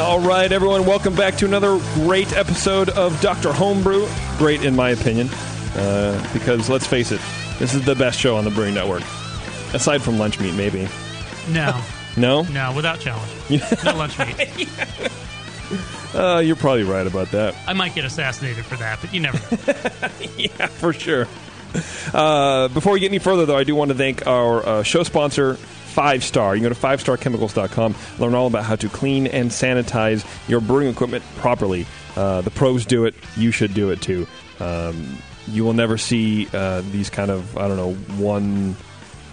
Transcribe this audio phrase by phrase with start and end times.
[0.00, 3.52] All right, everyone, welcome back to another great episode of Dr.
[3.52, 4.08] Homebrew.
[4.38, 5.28] Great, in my opinion,
[5.76, 7.20] uh, because let's face it,
[7.60, 9.02] this is the best show on the Brewing Network.
[9.72, 10.88] Aside from Lunch Meat, maybe.
[11.50, 11.80] No,
[12.16, 12.42] No?
[12.42, 13.30] no, without challenge.
[13.84, 14.68] no lunch meat.
[16.12, 17.54] Uh, you're probably right about that.
[17.66, 20.10] I might get assassinated for that, but you never know.
[20.36, 21.28] yeah, for sure.
[22.12, 25.02] Uh, before we get any further, though, I do want to thank our uh, show
[25.04, 25.56] sponsor,
[25.94, 26.54] Five Star.
[26.56, 30.88] You can go to fivestarchemicals.com, learn all about how to clean and sanitize your brewing
[30.88, 31.86] equipment properly.
[32.16, 34.26] Uh, the pros do it, you should do it too.
[34.60, 38.76] Um, you will never see uh, these kind of, I don't know, one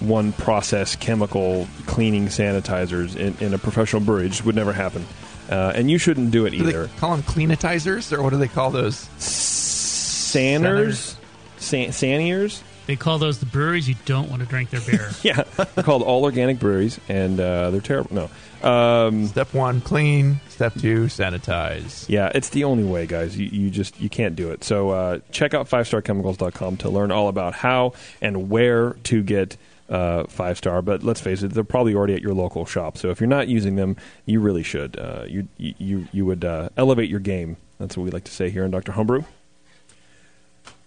[0.01, 4.25] one process chemical cleaning sanitizers in, in a professional brewery.
[4.25, 5.05] It just would never happen.
[5.49, 6.89] Uh, and you shouldn't do it Do either.
[6.97, 8.95] call them cleanitizers, or what do they call those?
[9.19, 11.15] Sanners?
[11.57, 12.63] San- Sanniers?
[12.87, 15.09] They call those the breweries you don't want to drink their beer.
[15.23, 15.43] Yeah,
[15.75, 18.09] they're called all organic breweries, and uh, they're terrible.
[18.13, 20.39] No, um, Step one, clean.
[20.49, 22.09] Step two, sanitize.
[22.09, 23.37] yeah, it's the only way, guys.
[23.37, 24.63] You, you just you can't do it.
[24.63, 29.57] So uh, check out fivestarchemicals.com to learn all about how and where to get
[29.89, 30.81] uh, five star.
[30.81, 32.97] But let's face it, they're probably already at your local shop.
[32.97, 34.97] So if you're not using them, you really should.
[34.97, 37.57] Uh, you you you would uh, elevate your game.
[37.77, 39.23] That's what we like to say here in Doctor Homebrew.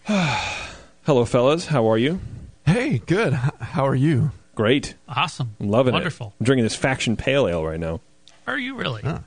[1.05, 1.67] Hello, fellas.
[1.67, 2.21] How are you?
[2.65, 3.35] Hey, good.
[3.35, 4.31] H- how are you?
[4.55, 4.95] Great.
[5.09, 5.55] Awesome.
[5.61, 6.27] I'm loving Wonderful.
[6.27, 6.29] it.
[6.29, 6.35] Wonderful.
[6.41, 8.01] I'm drinking this faction pale ale right now.
[8.47, 9.03] Are you really?
[9.03, 9.19] Huh.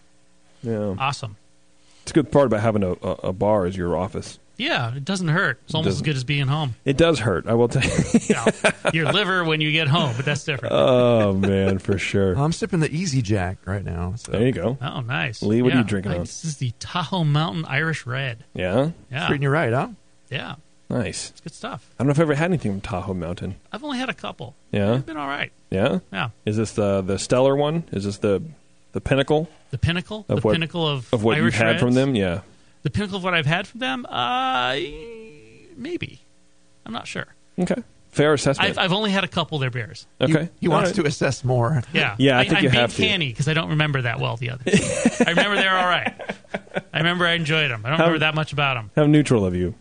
[0.63, 0.95] Yeah.
[0.97, 1.35] Awesome.
[2.01, 4.39] It's a good part about having a, a, a bar as your office.
[4.55, 5.59] Yeah, it doesn't hurt.
[5.65, 6.73] It's almost as good as being home.
[6.83, 8.19] It does hurt, I will tell you.
[8.27, 8.45] You know,
[8.91, 10.73] your liver when you get home, but that's different.
[10.75, 12.35] oh, man, for sure.
[12.35, 14.15] I'm sipping the Easy Jack right now.
[14.15, 14.31] So.
[14.31, 14.79] There you go.
[14.81, 15.43] oh, nice.
[15.43, 16.25] Lee, what are you drinking Like, on?
[16.25, 18.45] This is the Tahoe Mountain Irish Red.
[18.55, 18.91] Yeah?
[19.11, 19.89] Yeah, Treating you right, huh?
[20.31, 20.55] yeah,
[20.89, 21.31] Nice.
[21.31, 21.89] it's good stuff.
[21.99, 23.55] I don't know if I've ever had anything from Tahoe Mountain.
[23.73, 24.55] I've only had a couple.
[24.71, 24.95] Yeah?
[24.95, 25.51] It's been all right.
[25.69, 25.99] Yeah?
[26.13, 27.83] Yeah, Is this the, the stellar one?
[27.91, 28.41] Is this the
[28.93, 31.79] the pinnacle the pinnacle, Of the what- pinnacle of of what Irish you've had Reds.
[31.81, 32.15] from them?
[32.15, 32.39] Yeah.
[32.83, 34.73] The pinnacle of what I've had from them, uh,
[35.75, 36.21] maybe.
[36.85, 37.25] I'm not sure.
[37.59, 37.83] Okay.
[38.11, 38.69] Fair assessment.
[38.71, 40.07] I've, I've only had a couple of their beers.
[40.21, 40.43] okay.
[40.43, 40.95] He, he wants right.
[40.95, 41.83] to assess more.
[41.93, 43.01] Yeah, Yeah, I think am you being have to.
[43.01, 45.21] canny because I don't remember that well the others.
[45.25, 46.13] I remember they're all right.
[46.93, 47.85] I remember I enjoyed them.
[47.85, 48.89] I don't How- remember that much about them.
[48.95, 49.75] How neutral of you.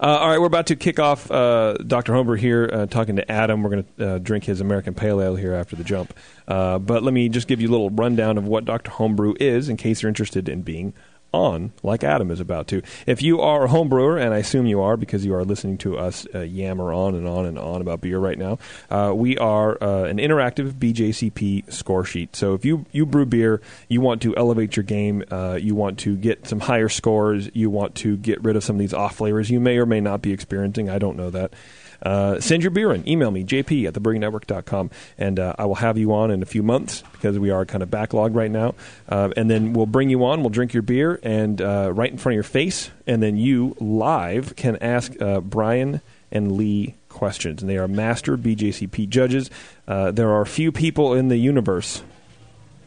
[0.00, 2.12] Uh, all right, we're about to kick off uh, Dr.
[2.12, 3.62] Homebrew here, uh, talking to Adam.
[3.62, 6.14] We're going to uh, drink his American Pale Ale here after the jump.
[6.48, 8.90] Uh, but let me just give you a little rundown of what Dr.
[8.90, 10.94] Homebrew is in case you're interested in being
[11.32, 12.82] on, like Adam is about to.
[13.06, 15.78] If you are a home brewer, and I assume you are because you are listening
[15.78, 18.58] to us uh, yammer on and on and on about beer right now,
[18.90, 22.36] uh, we are uh, an interactive BJCP score sheet.
[22.36, 25.98] So if you, you brew beer, you want to elevate your game, uh, you want
[26.00, 29.16] to get some higher scores, you want to get rid of some of these off
[29.16, 30.88] flavors you may or may not be experiencing.
[30.90, 31.52] I don't know that.
[32.02, 33.08] Uh, send your beer in.
[33.08, 36.62] Email me, jp at thebrewingnetwork.com, and uh, I will have you on in a few
[36.62, 38.74] months because we are kind of backlogged right now.
[39.08, 42.18] Uh, and then we'll bring you on, we'll drink your beer, and uh, right in
[42.18, 47.62] front of your face, and then you live can ask uh, Brian and Lee questions.
[47.62, 49.50] And they are master BJCP judges.
[49.86, 52.02] Uh, there are few people in the universe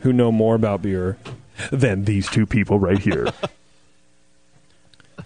[0.02, 1.18] who know more about beer
[1.72, 3.28] than these two people right here.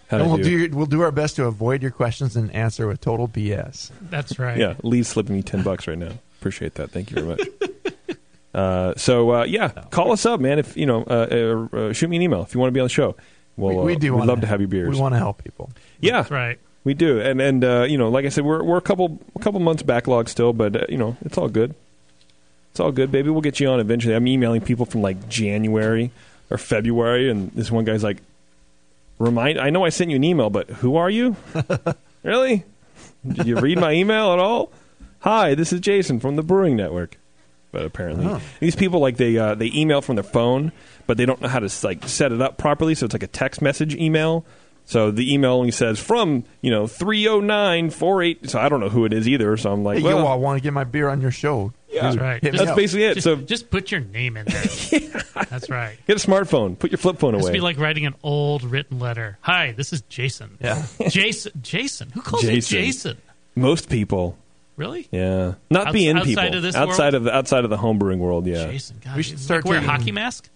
[0.09, 0.67] How'd And we'll do?
[0.67, 3.91] do we'll do our best to avoid your questions and answer with total BS.
[4.01, 4.57] That's right.
[4.57, 6.11] Yeah, Lee's slipping me ten bucks right now.
[6.39, 6.89] Appreciate that.
[6.91, 8.17] Thank you very much.
[8.53, 10.57] uh, so uh, yeah, call us up, man.
[10.57, 12.79] If you know, uh, uh, uh, shoot me an email if you want to be
[12.79, 13.15] on the show.
[13.55, 14.15] We'll, we, we uh, do.
[14.15, 14.95] We'd love to have your beers.
[14.95, 15.69] We want to help people.
[15.99, 16.57] yeah, That's right.
[16.85, 17.19] we do.
[17.19, 19.83] And and uh, you know, like I said, we're we're a couple a couple months
[19.83, 21.75] backlog still, but uh, you know, it's all good.
[22.71, 23.29] It's all good, baby.
[23.29, 24.15] We'll get you on eventually.
[24.15, 26.11] I'm emailing people from like January
[26.49, 28.17] or February, and this one guy's like,
[29.19, 31.35] "Remind, I know I sent you an email, but who are you?
[32.23, 32.63] really?
[33.27, 34.71] Did you read my email at all?
[35.19, 37.17] Hi, this is Jason from the Brewing Network."
[37.71, 38.41] But apparently, Oh.
[38.59, 40.71] these people like they uh, they email from their phone,
[41.05, 42.95] but they don't know how to like set it up properly.
[42.95, 44.43] So it's like a text message email.
[44.89, 48.49] So the email only says from you know three oh nine four eight.
[48.49, 49.55] So I don't know who it is either.
[49.55, 51.71] So I'm like, Hey, well, yo, I want to get my beer on your show.
[51.89, 52.01] Yeah.
[52.03, 52.41] That's right.
[52.41, 53.13] Hit me that's basically it.
[53.15, 54.63] Just, so just put your name in there.
[55.49, 55.97] That's right.
[56.05, 56.77] get a smartphone.
[56.77, 57.51] Put your flip phone This away.
[57.51, 59.37] would be like writing an old written letter.
[59.41, 60.57] Hi, this is Jason.
[60.61, 60.85] Yeah.
[61.09, 61.51] Jason.
[61.61, 62.09] Jason.
[62.11, 62.77] Who calls Jason.
[62.77, 63.17] you Jason?
[63.55, 64.37] Most people.
[64.75, 65.07] Really?
[65.11, 67.15] Yeah, not Outs- being outside people of this outside world?
[67.15, 68.45] of the outside of the homebrewing world.
[68.47, 70.49] Yeah, Jason, God, We should like start wear a hockey mask.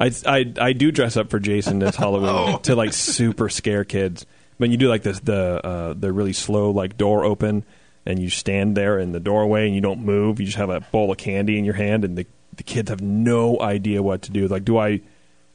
[0.00, 4.26] I, I I do dress up for Jason this Halloween to like super scare kids.
[4.56, 7.64] When you do like this, the uh, the really slow like door open,
[8.06, 10.40] and you stand there in the doorway and you don't move.
[10.40, 12.26] You just have a bowl of candy in your hand, and the
[12.56, 14.48] the kids have no idea what to do.
[14.48, 15.00] Like, do I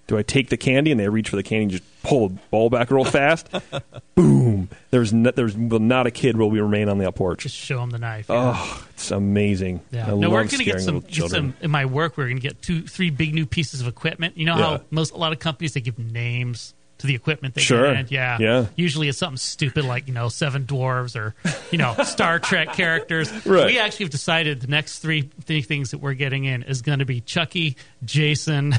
[0.07, 0.91] do I take the candy?
[0.91, 3.49] And they reach for the candy and just pull the ball back real fast.
[4.15, 4.69] Boom!
[4.91, 7.43] There's no, there's not a kid will remain on the porch.
[7.43, 8.27] Just show them the knife.
[8.29, 8.53] yeah.
[8.55, 9.81] Oh, it's amazing.
[9.91, 10.05] Yeah.
[10.05, 12.17] I no, love we're gonna get some, get some in my work.
[12.17, 14.37] We're gonna get two, three big new pieces of equipment.
[14.37, 14.63] You know Yeah.
[14.77, 17.93] how most a lot of companies they give names to the equipment they Sure.
[17.93, 18.09] get.
[18.09, 18.37] Yeah.
[18.39, 18.65] Yeah.
[18.77, 21.35] Usually it's something stupid like you know Seven Dwarves or
[21.71, 23.29] you know Star Trek characters.
[23.45, 23.65] Right.
[23.65, 26.99] We actually have decided the next three, three things that we're getting in is going
[26.99, 27.75] to be Chucky,
[28.05, 28.73] Jason,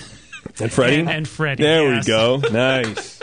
[0.61, 1.63] And Freddie and, and Freddy.
[1.63, 2.07] There yes.
[2.07, 2.43] we go.
[2.53, 3.21] Nice.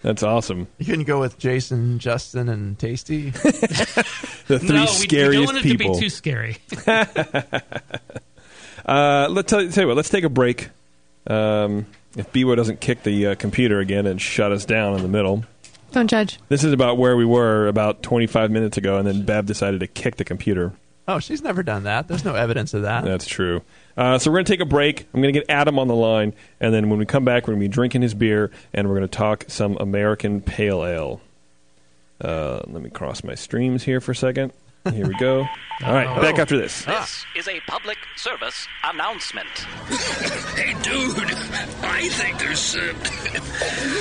[0.00, 0.68] That's awesome.
[0.78, 3.30] You couldn't go with Jason, Justin, and Tasty.
[4.48, 5.94] The three No, we, we scariest don't want it people.
[5.94, 6.56] to be too scary.
[8.86, 9.96] Uh, let's tell, tell you what.
[9.96, 10.70] Let's take a break.
[11.26, 11.84] Um,
[12.16, 15.44] if Biwa doesn't kick the uh, computer again and shut us down in the middle,
[15.92, 16.38] Don't judge.
[16.48, 19.86] this is about where we were about 25 minutes ago, and then Bev decided to
[19.86, 20.72] kick the computer.
[21.06, 22.08] Oh, she's never done that.
[22.08, 23.04] There's no evidence of that.
[23.04, 23.60] That's true.
[23.98, 25.08] Uh, so we're going to take a break.
[25.12, 27.54] I'm going to get Adam on the line, and then when we come back, we're
[27.54, 31.20] going to be drinking his beer, and we're going to talk some American Pale Ale.
[32.20, 34.52] Uh, let me cross my streams here for a second.
[34.92, 35.40] Here we go.
[35.84, 36.84] All right, back after this.
[36.84, 39.48] This is a public service announcement.
[40.58, 41.14] Hey, dude,
[41.84, 42.74] I think there's.
[42.74, 42.92] Uh,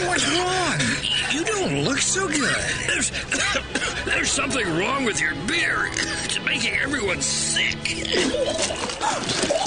[0.07, 0.79] what's wrong?
[1.31, 2.55] You don't look so good.
[2.87, 3.11] There's,
[4.05, 5.87] there's something wrong with your beer.
[5.91, 7.77] It's making everyone sick.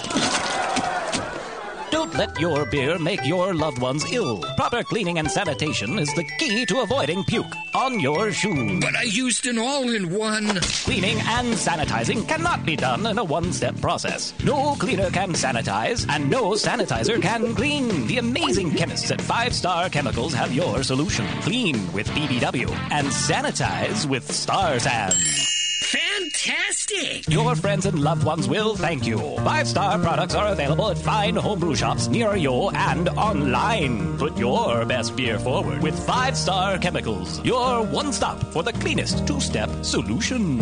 [2.11, 4.43] Don't let your beer make your loved ones ill.
[4.57, 8.81] Proper cleaning and sanitation is the key to avoiding puke on your shoes.
[8.81, 10.47] But I used an all in one.
[10.85, 14.35] Cleaning and sanitizing cannot be done in a one step process.
[14.45, 18.09] No cleaner can sanitize, and no sanitizer can clean.
[18.09, 21.27] The amazing chemists at Five Star Chemicals have your solution.
[21.43, 25.13] Clean with PBW and sanitize with Star San.
[25.81, 27.29] Fantastic!
[27.29, 29.19] Your friends and loved ones will thank you.
[29.39, 34.19] Five star products are available at fine homebrew shops near you and online.
[34.19, 39.27] Put your best beer forward with Five Star Chemicals, your one stop for the cleanest
[39.27, 40.61] two step solution.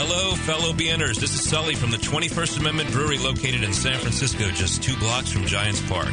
[0.00, 1.20] Hello, fellow BNers.
[1.20, 5.30] This is Sully from the 21st Amendment Brewery located in San Francisco, just two blocks
[5.30, 6.12] from Giants Park.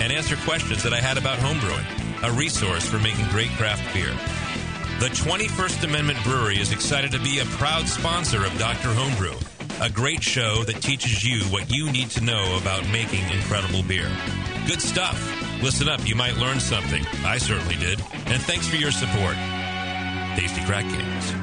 [0.00, 4.12] and answer questions that I had about homebrewing, a resource for making great craft beer.
[5.00, 8.88] The 21st Amendment Brewery is excited to be a proud sponsor of Dr.
[8.88, 9.36] Homebrew,
[9.80, 14.10] a great show that teaches you what you need to know about making incredible beer.
[14.66, 15.20] Good stuff.
[15.62, 17.04] Listen up, you might learn something.
[17.24, 18.00] I certainly did.
[18.26, 19.36] And thanks for your support.
[20.36, 21.34] Tasty Crack Games.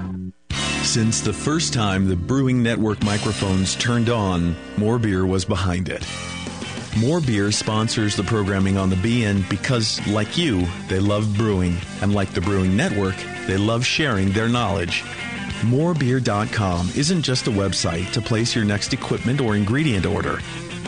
[0.87, 6.03] Since the first time the Brewing Network microphones turned on, More Beer was behind it.
[6.97, 12.13] More Beer sponsors the programming on the BN because, like you, they love brewing, and
[12.13, 13.15] like the Brewing Network,
[13.47, 15.01] they love sharing their knowledge.
[15.61, 20.39] Morebeer.com isn't just a website to place your next equipment or ingredient order.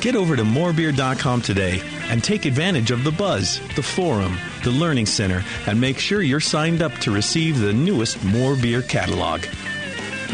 [0.00, 5.06] Get over to morebeer.com today and take advantage of The Buzz, the forum, the Learning
[5.06, 9.44] Center, and make sure you're signed up to receive the newest More Beer catalog.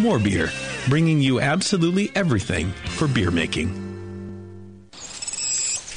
[0.00, 0.50] More Beer,
[0.88, 3.81] bringing you absolutely everything for beer making.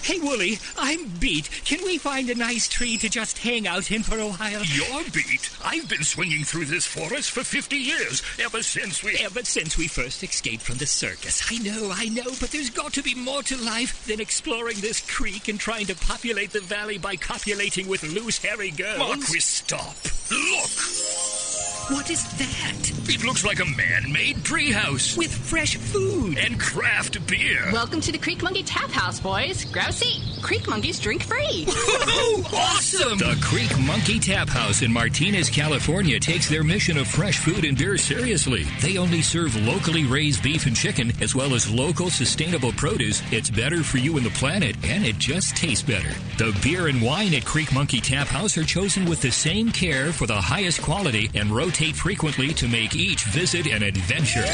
[0.05, 1.49] Hey, Wooly, I'm beat.
[1.65, 4.63] Can we find a nice tree to just hang out in for a while?
[4.63, 5.49] You're beat.
[5.63, 9.17] I've been swinging through this forest for 50 years, ever since we.
[9.17, 11.41] Ever since we first escaped from the circus.
[11.49, 15.01] I know, I know, but there's got to be more to life than exploring this
[15.09, 18.99] creek and trying to populate the valley by copulating with loose, hairy girls.
[18.99, 19.95] Marquis, stop.
[20.29, 21.54] Look!
[21.89, 22.91] What is that?
[23.07, 26.35] It looks like a man-made treehouse With fresh food.
[26.39, 27.69] and craft beer.
[27.71, 29.65] Welcome to the Creek Monkey Tap House, boys.
[29.65, 30.21] Grab a seat.
[30.41, 31.65] Creek Monkeys drink free.
[31.67, 33.17] awesome!
[33.19, 37.77] The Creek Monkey Tap House in Martinez, California takes their mission of fresh food and
[37.77, 38.63] beer seriously.
[38.81, 43.21] They only serve locally raised beef and chicken as well as local sustainable produce.
[43.31, 46.09] It's better for you and the planet and it just tastes better.
[46.37, 50.11] The beer and wine at Creek Monkey Tap House are chosen with the same care
[50.11, 54.45] for the highest quality and rotate frequently to make each visit an adventure.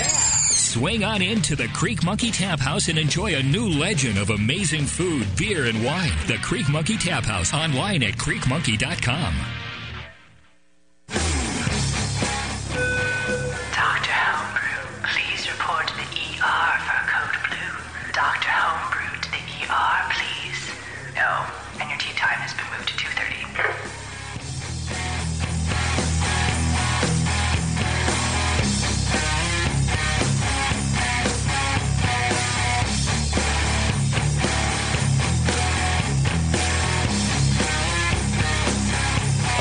[0.54, 4.86] Swing on into the Creek Monkey Tap House and enjoy a new legend of amazing
[4.86, 6.12] food, beer, and wine.
[6.26, 9.36] The Creek Monkey Tap House online at creekmonkey.com.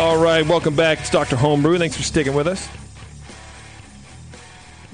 [0.00, 1.00] All right, welcome back.
[1.00, 1.36] It's Dr.
[1.36, 1.76] Homebrew.
[1.76, 2.66] Thanks for sticking with us.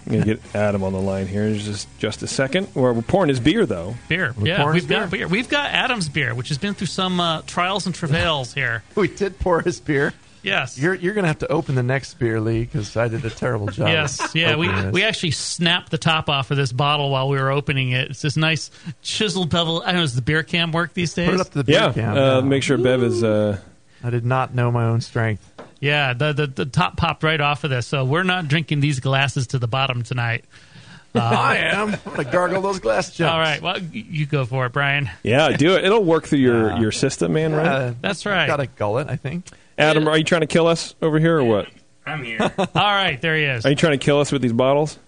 [0.05, 2.67] I'm going to get Adam on the line here in just, just a second.
[2.75, 3.95] We're, we're pouring his beer, though.
[4.09, 5.29] Beer, We're yeah, we've got beer.
[5.29, 8.83] We've got Adam's beer, which has been through some uh, trials and travails here.
[8.97, 10.13] We did pour his beer.
[10.43, 13.31] Yes, You're you're gonna have to open the next beer, Lee, because I did a
[13.31, 13.89] terrible job.
[13.89, 14.93] Yes, yeah, we this.
[14.93, 18.11] we actually snapped the top off of this bottle while we were opening it.
[18.11, 18.71] It's this nice
[19.03, 19.83] chiseled bevel.
[19.83, 21.27] I don't know, does the beer cam work these days?
[21.27, 22.17] put it up to the beer Yeah, can.
[22.17, 23.25] uh, make sure Bev is.
[23.25, 23.59] Uh,
[24.07, 25.53] I did not know my own strength.
[25.81, 27.87] Yeah, the, the the top popped right off of this.
[27.87, 30.45] So we're not drinking these glasses to the bottom tonight.
[31.15, 31.95] I am.
[31.95, 33.33] I'm gonna gargle those glass jumps.
[33.33, 35.11] All right, well, you go for it, Brian.
[35.23, 35.85] yeah, do it.
[35.85, 37.67] It'll work through your, your system, man, right?
[37.67, 38.47] Uh, That's right.
[38.47, 39.47] Got a gullet, I think.
[39.79, 41.69] Adam, are you trying to kill us over here or what?
[42.07, 42.39] I'm here.
[42.59, 43.67] All right, there he is.
[43.67, 44.99] Are you trying to kill us with these bottles?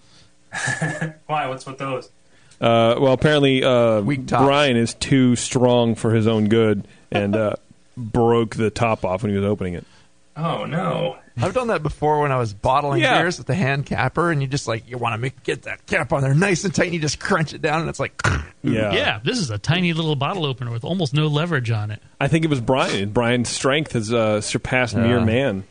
[1.27, 1.47] Why?
[1.47, 2.09] What's with those?
[2.59, 7.55] Uh, well, apparently, uh, Brian is too strong for his own good and uh,
[7.99, 9.85] broke the top off when he was opening it.
[10.37, 11.17] Oh no!
[11.37, 13.19] I've done that before when I was bottling Yeah.
[13.21, 15.85] beers with the hand capper, and you just like you want to make get that
[15.85, 18.13] cap on there nice and tight, and you just crunch it down, and it's like
[18.63, 18.93] Yeah.
[18.93, 22.01] Yeah, this is a tiny little bottle opener with almost no leverage on it.
[22.21, 23.09] I think it was Brian.
[23.09, 25.25] Brian's strength has uh, surpassed mere Yeah.
[25.25, 25.63] man.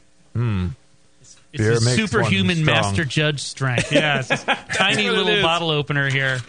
[1.21, 3.91] It's Beer a superhuman master judge strength.
[3.91, 4.45] Yeah, it's this
[4.75, 6.41] tiny little bottle opener here.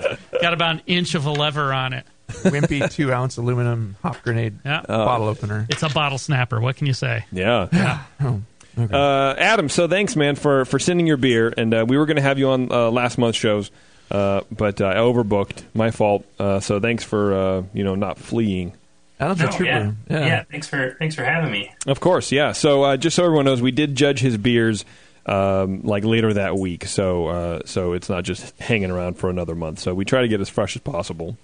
[0.41, 2.05] Got about an inch of a lever on it.
[2.29, 4.81] Wimpy two ounce aluminum hop grenade Yeah.
[4.87, 5.65] bottle opener.
[5.69, 6.59] It's a bottle snapper.
[6.61, 7.25] What can you say?
[7.31, 8.03] Yeah.
[8.21, 8.93] Oh, okay.
[8.95, 11.53] Uh, Adam, so thanks, man, for, for sending your beer.
[11.57, 13.71] And uh, we were going to have you on uh, last month's shows,
[14.11, 15.63] uh, but uh, I overbooked.
[15.73, 16.25] My fault.
[16.39, 18.71] Uh, so thanks for uh, you know not fleeing.
[19.19, 19.63] Adam's No, a trooper.
[19.65, 19.91] yeah.
[20.09, 20.25] Yeah.
[20.25, 21.73] yeah, Thanks for thanks for having me.
[21.87, 22.53] Of course, yeah.
[22.53, 24.85] So uh, just so everyone knows, we did judge his beers
[25.25, 26.85] um, like later that week.
[26.85, 29.79] So uh, so it's not just hanging around for another month.
[29.79, 31.37] So we try to get as fresh as possible.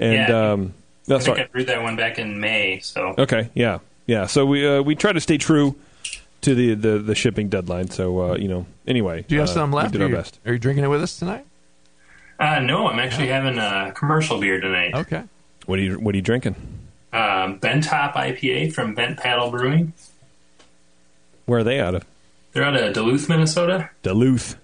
[0.00, 0.52] And Yeah.
[0.52, 0.74] um,
[1.06, 1.40] no, I think sorry.
[1.42, 2.80] I brewed that one back in May.
[2.80, 4.26] So Okay, yeah, yeah.
[4.26, 5.76] So we uh, we try to stay true
[6.40, 7.90] to the the, the shipping deadline.
[7.90, 9.24] So uh, you know, anyway.
[9.28, 9.92] Do you have uh, some left?
[9.92, 10.38] We did Are our you, best.
[10.46, 11.44] are you drinking it with us tonight?
[12.40, 14.94] uh, no, I'm actually having a commercial beer tonight.
[14.94, 15.22] Okay.
[15.66, 16.56] What are you What are you drinking?
[17.12, 19.92] Um, Bent Hop IPA from Bent Paddle Brewing.
[21.46, 22.04] Where are they out of?
[22.52, 23.90] They're out of Duluth, Minnesota.
[24.02, 24.56] Duluth.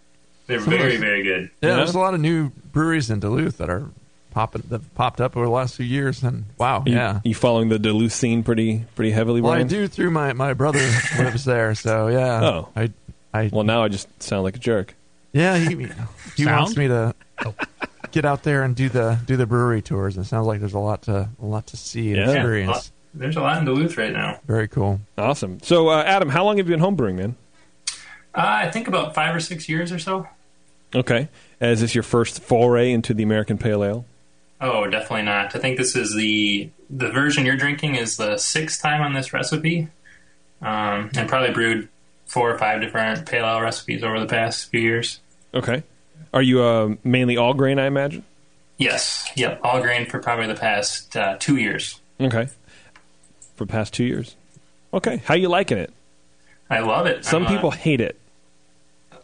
[0.47, 1.51] They're very very good.
[1.61, 1.77] Yeah, Yeah.
[1.77, 3.91] there's a lot of new breweries in Duluth that are
[4.37, 7.21] popping that popped up over the last few years, and wow, You, yeah.
[7.25, 10.79] You following the Duluth scene pretty pretty heavily, Well, I do through my my brother
[11.19, 12.45] lives there, so yeah.
[12.45, 12.69] Oh.
[12.77, 12.91] I
[13.33, 14.95] I Well, now I just sound like a jerk.
[15.33, 15.87] yeah he he
[16.45, 16.57] Sound?
[16.61, 17.15] wants me to
[18.13, 20.17] get out there and do the do the brewery tours.
[20.17, 22.27] And it sounds like there's a lot to a lot to see and Yeah.
[22.27, 22.93] Yeah, experience.
[23.15, 24.39] there's a lot in Duluth right now.
[24.47, 25.01] Very cool.
[25.17, 25.61] Awesome.
[25.63, 27.37] So, uh, Adam, how long have you been homebrewing, man?
[28.35, 30.29] Uh, I think about five or six years or so.
[30.95, 31.29] Okay.
[31.59, 34.05] Is this your first foray into the American Pale Ale?
[34.61, 35.55] Oh, definitely not.
[35.55, 39.33] I think this is the the version you're drinking is the sixth time on this
[39.33, 39.89] recipe,
[40.63, 41.89] um, and probably brewed
[42.27, 45.21] four or five different pale ale recipes over the past few years.
[45.55, 45.83] Okay.
[46.33, 48.25] Are you uh, mainly all grain, I imagine?
[48.79, 52.01] Yes, yep, all grain for probably the past uh, two years.
[52.21, 52.49] Okay.
[53.55, 54.37] For the past two years.
[54.93, 55.19] Okay.
[55.19, 55.93] How you liking it?
[56.69, 57.25] I love it.
[57.25, 58.19] Some I'm, uh, people hate it.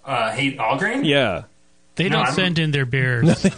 [0.05, 1.05] uh, hate all grain.
[1.05, 1.45] Yeah.
[1.97, 3.45] They No, don't I'm- send in their beers.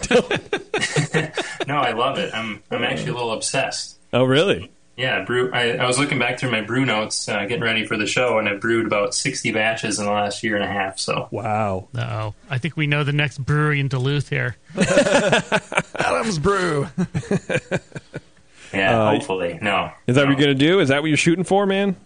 [1.66, 2.34] No, I love it.
[2.34, 3.96] I'm I'm actually a little obsessed.
[4.12, 4.70] Oh, really?
[4.98, 5.50] Yeah, brew.
[5.52, 8.38] I, I was looking back through my brew notes, uh, getting ready for the show,
[8.38, 10.98] and I brewed about sixty batches in the last year and a half.
[10.98, 11.88] So Wow.
[11.94, 14.56] No, I think we know the next brewery in Duluth here.
[14.76, 16.86] Adam's Brew.
[18.74, 19.90] yeah, Uh, hopefully, no.
[20.06, 20.80] Is that what you're going to do?
[20.80, 21.96] Is that what you're shooting for, man?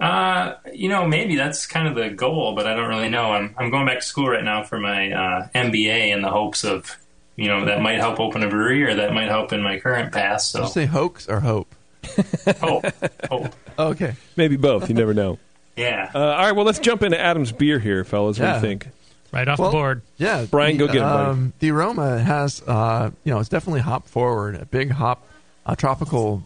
[0.00, 3.32] Uh, you know, maybe that's kind of the goal, but I don't really know.
[3.32, 6.64] I'm I'm going back to school right now for my uh, MBA in the hopes
[6.64, 6.96] of,
[7.36, 10.12] you know, that might help open a brewery or that might help in my current
[10.12, 10.40] path.
[10.40, 11.74] So Did you say hoax or hope?
[12.60, 12.84] hope,
[13.28, 13.54] hope.
[13.78, 14.14] Okay.
[14.36, 14.88] Maybe both.
[14.90, 15.38] You never know.
[15.74, 16.10] Yeah.
[16.14, 18.38] Uh, all right, well, let's jump into Adam's beer here, fellas.
[18.38, 18.88] What do you think?
[19.32, 20.02] Right off Well, the board.
[20.18, 21.30] Yeah, Brian, the, go get it, buddy.
[21.30, 24.56] Um, the aroma has, uh, you know, it's definitely hop forward.
[24.56, 25.26] A big hop,
[25.64, 26.42] a tropical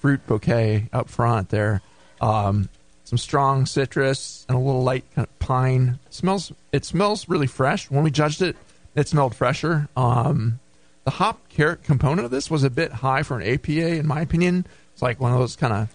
[0.00, 1.82] fruit bouquet up front there.
[2.20, 2.68] Um,
[3.12, 5.98] some strong citrus and a little light kind of pine.
[6.08, 6.50] smells.
[6.72, 7.90] It smells really fresh.
[7.90, 8.56] When we judged it,
[8.94, 9.86] it smelled fresher.
[9.94, 10.60] Um,
[11.04, 14.22] the hop carrot component of this was a bit high for an APA, in my
[14.22, 14.64] opinion.
[14.94, 15.94] It's like one of those kind of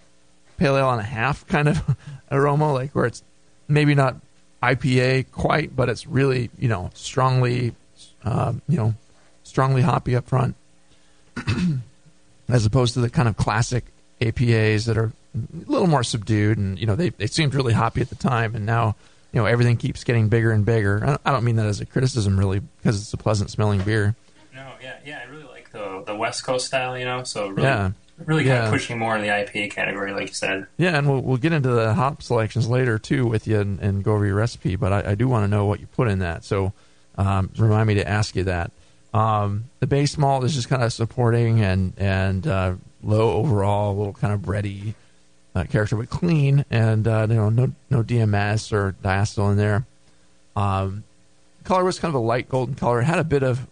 [0.58, 1.98] pale ale and a half kind of
[2.32, 3.24] aroma, like where it's
[3.68, 4.18] maybe not
[4.62, 7.74] IPA quite, but it's really you know strongly,
[8.26, 8.94] uh, you know,
[9.42, 10.56] strongly hoppy up front,
[12.48, 13.86] as opposed to the kind of classic
[14.22, 15.12] APAs that are
[15.68, 18.56] a little more subdued, and you know they they seemed really hoppy at the time,
[18.56, 18.96] and now
[19.34, 21.02] you know everything keeps getting bigger and bigger.
[21.04, 23.82] I don't, I don't mean that as a criticism, really, because it's a pleasant smelling
[23.82, 24.16] beer.
[24.56, 25.22] No, yeah, yeah.
[25.26, 26.98] I really like the the West Coast style.
[26.98, 27.92] You know, so really, Yeah.
[28.26, 28.66] really kind Yeah.
[28.66, 30.66] of pushing more in the IPA category, like you said.
[30.78, 34.04] Yeah, and we'll we'll get into the hop selections later too with you and, and
[34.04, 34.76] go over your recipe.
[34.76, 36.74] But I, I do want to know what you put in that, so
[37.18, 38.72] um, remind me to ask you that.
[39.14, 43.98] Um, the base malt is just kind of supporting and and uh, low overall, a
[43.98, 44.94] little kind of bready
[45.58, 49.86] uh, character, but clean and uh, you know no no DMS or diacetyl in there.
[50.56, 51.04] Um,
[51.64, 53.02] color was kind of a light golden color.
[53.02, 53.68] It had a bit of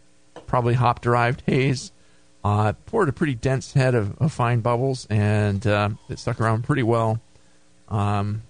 [0.48, 1.92] probably hop derived haze.
[2.44, 6.63] Uh, poured a pretty dense head of, of fine bubbles, and uh, it stuck around
[6.63, 7.20] pretty well.
[7.89, 8.44] Um,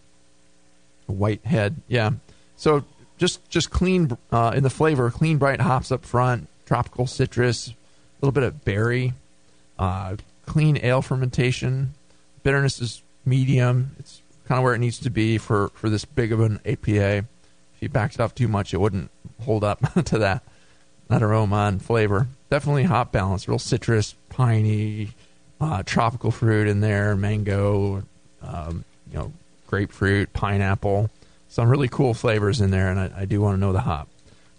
[1.07, 2.11] white head, yeah.
[2.57, 2.83] So
[3.17, 7.73] just just clean uh, in the flavor, clean bright hops up front, tropical citrus, a
[8.21, 9.13] little bit of berry,
[9.79, 11.93] uh, clean ale fermentation.
[12.43, 13.95] Bitterness is medium.
[13.99, 17.17] It's kind of where it needs to be for for this big of an APA.
[17.17, 20.43] If you backed it off too much, it wouldn't hold up to that
[21.07, 22.27] that aroma and flavor.
[22.49, 25.09] Definitely hop balance, real citrus, piney,
[25.59, 28.03] uh, tropical fruit in there, mango,
[28.41, 29.33] um, you know,
[29.67, 31.09] grapefruit, pineapple.
[31.47, 34.09] Some really cool flavors in there, and I, I do want to know the hop.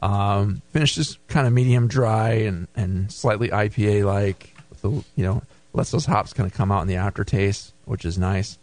[0.00, 4.52] Um, finish is kind of medium dry and, and slightly IPA like.
[4.84, 5.42] You know
[5.76, 8.58] lets those hops kind of come out in the aftertaste, which is nice.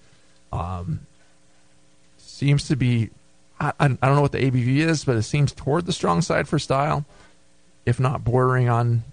[0.59, 1.07] Um,
[2.17, 3.09] seems to be
[3.59, 6.47] I, I don't know what the ABV is, but it seems toward the strong side
[6.47, 7.05] for style,
[7.85, 9.03] if not bordering on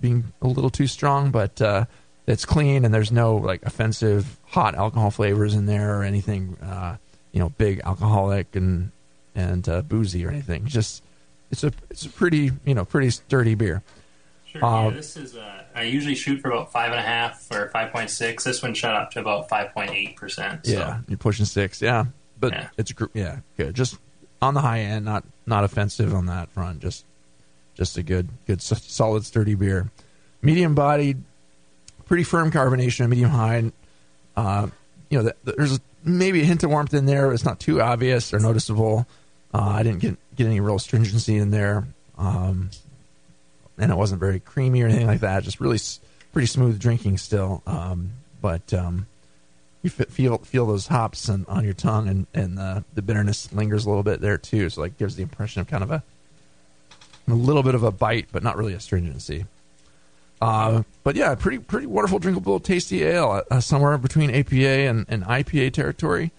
[0.00, 1.30] being a little too strong.
[1.30, 1.86] But uh,
[2.26, 6.96] it's clean and there's no like offensive hot alcohol flavors in there or anything, uh,
[7.32, 8.90] you know, big alcoholic and
[9.34, 10.66] and uh, boozy or anything.
[10.66, 11.02] Just
[11.50, 13.82] it's a it's a pretty you know pretty sturdy beer.
[14.46, 14.64] Sure.
[14.64, 15.36] Uh, yeah, this is.
[15.36, 18.44] Uh, I usually shoot for about five and a half or five point six.
[18.44, 20.60] This one shot up to about five point eight percent.
[20.64, 21.82] Yeah, you're pushing six.
[21.82, 22.04] Yeah,
[22.38, 22.68] but Yeah.
[22.76, 23.74] it's gr- yeah good.
[23.74, 23.98] Just
[24.40, 26.80] on the high end, not not offensive on that front.
[26.80, 27.04] Just
[27.74, 29.90] just a good good solid sturdy beer.
[30.42, 31.22] Medium bodied,
[32.06, 33.72] pretty firm carbonation, medium high.
[34.36, 34.68] Uh,
[35.10, 37.26] you know, th- there's maybe a hint of warmth in there.
[37.28, 39.06] But it's not too obvious or noticeable.
[39.52, 41.86] Uh, I didn't get get any real stringency in there.
[42.18, 42.70] Um,
[43.78, 45.42] and it wasn't very creamy or anything like that.
[45.42, 45.78] Just really
[46.32, 47.62] pretty smooth drinking still.
[47.66, 48.10] Um,
[48.40, 49.06] but um,
[49.82, 53.52] you f- feel feel those hops on, on your tongue, and and the the bitterness
[53.52, 54.70] lingers a little bit there too.
[54.70, 56.02] So like gives the impression of kind of a
[57.28, 59.46] a little bit of a bite, but not really a stringency.
[60.40, 65.24] Uh, but yeah, pretty pretty wonderful, drinkable, tasty ale, uh, somewhere between APA and, and
[65.24, 66.32] IPA territory.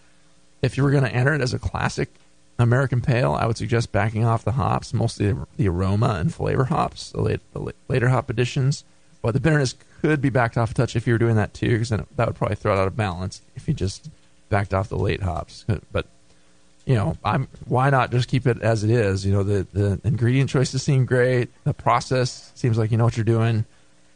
[0.62, 2.10] If you were going to enter it as a classic
[2.57, 7.11] American pale, I would suggest backing off the hops, mostly the, aroma and flavor hops,
[7.11, 8.83] the, late, the later hop additions.
[9.21, 11.71] But the bitterness could be backed off a touch if you were doing that too,
[11.71, 14.09] because then that would probably throw it out of balance if you just
[14.49, 15.65] backed off the late hops.
[15.91, 16.05] But
[16.85, 19.25] you know, I'm why not just keep it as it is?
[19.25, 21.49] You know, the the ingredient choices seem great.
[21.63, 23.65] The process seems like you know what you're doing.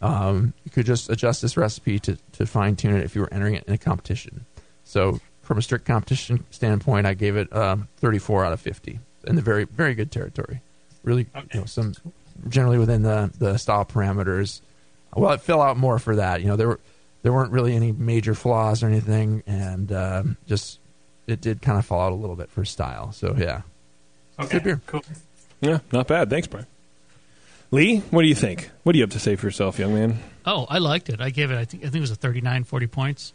[0.02, 3.34] Um, you could just adjust this recipe to, to fine tune it if you were
[3.34, 4.46] entering it in a competition.
[4.86, 5.20] So,
[5.50, 9.42] from a strict competition standpoint, I gave it um, 34 out of 50 in the
[9.42, 10.62] very very good territory.
[11.04, 11.96] Really, you know, some
[12.48, 14.62] generally within the the style parameters.
[15.16, 16.42] Well, it fell out more for that.
[16.42, 16.80] You know, there were
[17.24, 20.78] there weren't really any major flaws or anything, and um, just
[21.26, 23.12] it did kind of fall out a little bit for style.
[23.12, 23.64] So yeah,
[24.40, 24.50] Okay.
[24.60, 24.82] good beer.
[24.86, 25.02] Cool.
[25.62, 26.30] Yeah, not bad.
[26.30, 26.68] Thanks, Brian.
[27.72, 28.70] Lee, what do you think?
[28.84, 30.20] What do you have to say for yourself, young man?
[30.46, 31.20] Oh, I liked it.
[31.22, 31.58] I gave it.
[31.58, 31.84] I think.
[31.84, 33.34] I think it was a 39, 40 points.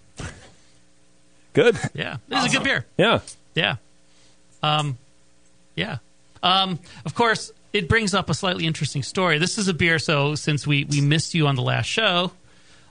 [1.55, 1.79] Good.
[1.95, 2.85] Yeah, this is a good beer.
[2.99, 3.21] Yeah.
[3.55, 3.77] Yeah.
[4.63, 4.99] Um,
[5.77, 5.99] yeah.
[6.43, 9.39] Um, of course, it brings up a slightly interesting story.
[9.39, 9.99] This is a beer.
[9.99, 12.33] So since we we missed you on the last show,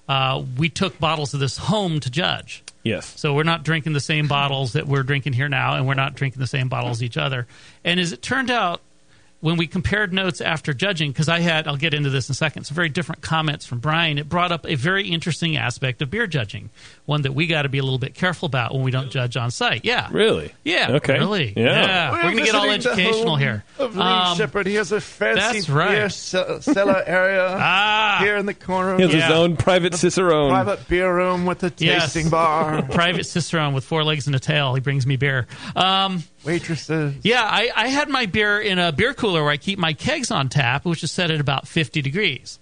[0.08, 2.64] uh, we took bottles of this home to judge.
[2.84, 3.14] Yes.
[3.20, 6.16] So we're not drinking the same bottles that we're drinking here now, and we're not
[6.16, 7.48] drinking the same bottles each other.
[7.84, 8.82] And as it turned out,
[9.44, 12.36] when we compared notes after judging, because I had, I'll get into this in a
[12.36, 16.10] second, some very different comments from Brian, it brought up a very interesting aspect of
[16.10, 16.70] beer judging,
[17.06, 19.36] one that we got to be a little bit careful about when we don't judge
[19.36, 19.84] on site.
[19.84, 20.08] Yeah.
[20.14, 20.54] Really?
[20.64, 20.92] Yeah.
[20.94, 21.20] Okay.
[21.20, 21.52] Really?
[21.58, 22.14] Yeah.
[22.14, 23.64] We're, going to get all visiting the educational home here.
[23.80, 25.90] Of Lee Um, Shepherd, he has a fancy that's right.
[25.92, 28.20] beer ce- cellar area Ah.
[28.22, 28.96] here in the corner.
[28.96, 29.28] He has Yeah.
[29.28, 30.52] his own private cicerone.
[30.52, 32.14] private beer room with a Yes.
[32.14, 34.74] tasting bar, Private cicerone with four legs and a tail.
[34.74, 35.48] He brings me beer.
[35.76, 37.16] Um, waitresses.
[37.24, 40.30] Yeah, I, I had my beer in a beer cooler where I keep my kegs
[40.30, 42.60] on tap, which is set at about 50 degrees.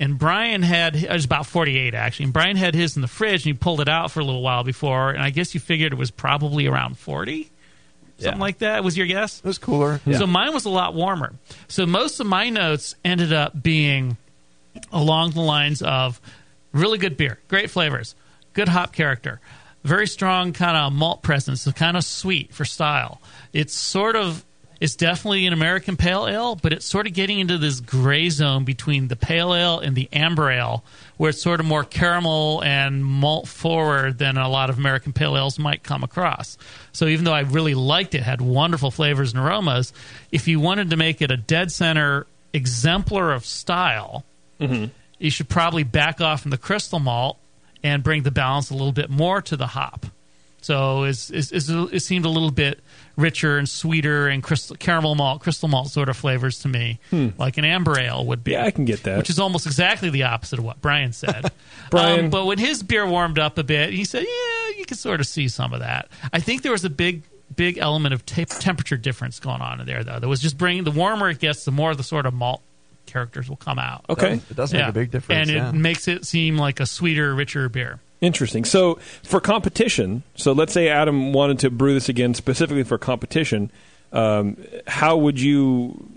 [0.00, 3.46] And Brian had, it was about 48 actually, and Brian had his in the fridge
[3.46, 5.92] and he pulled it out for a little while before, and I guess you figured
[5.92, 7.50] it was probably around 40?
[8.20, 9.38] Something like that was your guess?
[9.38, 10.00] It was cooler.
[10.12, 11.34] So mine was a lot warmer.
[11.68, 14.16] So most of my notes ended up being
[14.92, 16.20] along the lines of
[16.72, 18.16] really good beer, great flavors,
[18.54, 19.40] good hop character,
[19.84, 23.20] very strong kind of malt presence, so kind of sweet for style.
[23.52, 24.44] It's sort of
[24.80, 28.64] it's definitely an American pale ale, but it's sort of getting into this gray zone
[28.64, 30.84] between the pale ale and the amber ale,
[31.16, 35.36] where it's sort of more caramel and malt forward than a lot of American pale
[35.36, 36.56] ales might come across.
[36.92, 39.92] So even though I really liked it, had wonderful flavors and aromas,
[40.30, 44.24] if you wanted to make it a dead center exemplar of style,
[44.60, 44.86] mm-hmm.
[45.18, 47.36] you should probably back off from the crystal malt
[47.82, 50.06] and bring the balance a little bit more to the hop.
[50.60, 52.80] So it's, it's, it's, it seemed a little bit
[53.18, 57.00] richer and sweeter and crystal, caramel malt, crystal malt sort of flavors to me,
[57.36, 58.52] like an amber ale would be.
[58.52, 59.18] Yeah, I can get that.
[59.18, 61.50] Which is almost exactly the opposite of what Brian said.
[61.90, 64.96] Brian- Um, but when his beer warmed up a bit, he said, "Yeah, you can
[64.96, 67.22] sort of see some of that." I think there was a big,
[67.54, 70.18] big element of te- temperature difference going on in there, though.
[70.20, 72.62] That was just bringing the warmer it gets, the more the sort of malt
[73.06, 74.04] characters will come out.
[74.10, 74.34] Okay.
[74.34, 77.68] It does make a big difference, and it makes it seem like a sweeter, richer
[77.68, 77.98] beer.
[78.20, 78.64] Interesting.
[78.64, 83.70] So for competition, so let's say Adam wanted to brew this again specifically for competition.
[84.12, 86.10] Um, how would you,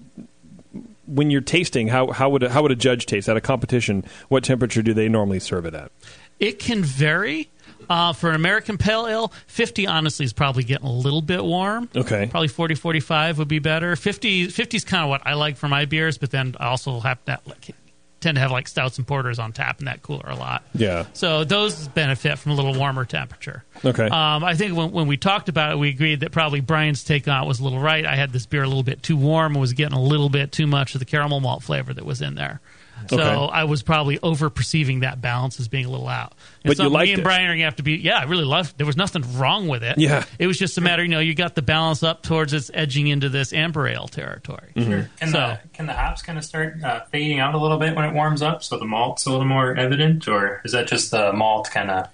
[1.06, 4.04] when you're tasting, how how would a, how would a judge taste at a competition?
[4.30, 5.92] What temperature do they normally serve it at?
[6.40, 7.50] It can vary.
[7.90, 11.90] Uh, for an American Pale Ale, 50 honestly is probably getting a little bit warm.
[11.94, 12.28] Okay.
[12.28, 13.98] Probably 40, 45 would be better.
[13.98, 17.02] 50, 50 is kind of what I like for my beers, but then I also
[17.02, 17.76] have that, like,
[18.22, 20.64] tend to have like stouts and porters on tap in that cooler a lot.
[20.74, 21.06] Yeah.
[21.14, 23.64] So those benefit from a little warmer temperature.
[23.84, 24.06] Okay.
[24.06, 27.28] Um, I think when, when we talked about it, we agreed that probably Brian's take
[27.28, 28.06] on it was a little right.
[28.06, 30.52] I had this beer a little bit too warm and was getting a little bit
[30.52, 32.62] too much of the caramel malt flavor that was in there.
[33.10, 33.54] So Okay.
[33.54, 36.34] I was probably over perceiving that balance as being a little out.
[36.64, 37.24] And But so you liked me and it.
[37.24, 39.68] Brian are going to have to be, yeah, I really loved There was nothing wrong
[39.68, 39.98] with it.
[39.98, 40.26] Yeah.
[40.40, 43.08] It was just a matter, you know, you got the balance up towards it's edging
[43.08, 44.72] into this amber ale territory.
[44.76, 45.02] Mm-hmm.
[45.18, 47.96] Can, So- the, can the hops kind of start uh, fading out a little bit
[47.96, 51.12] when it warms up, so the malt's a little more evident, or is that just
[51.12, 52.08] the malt kind of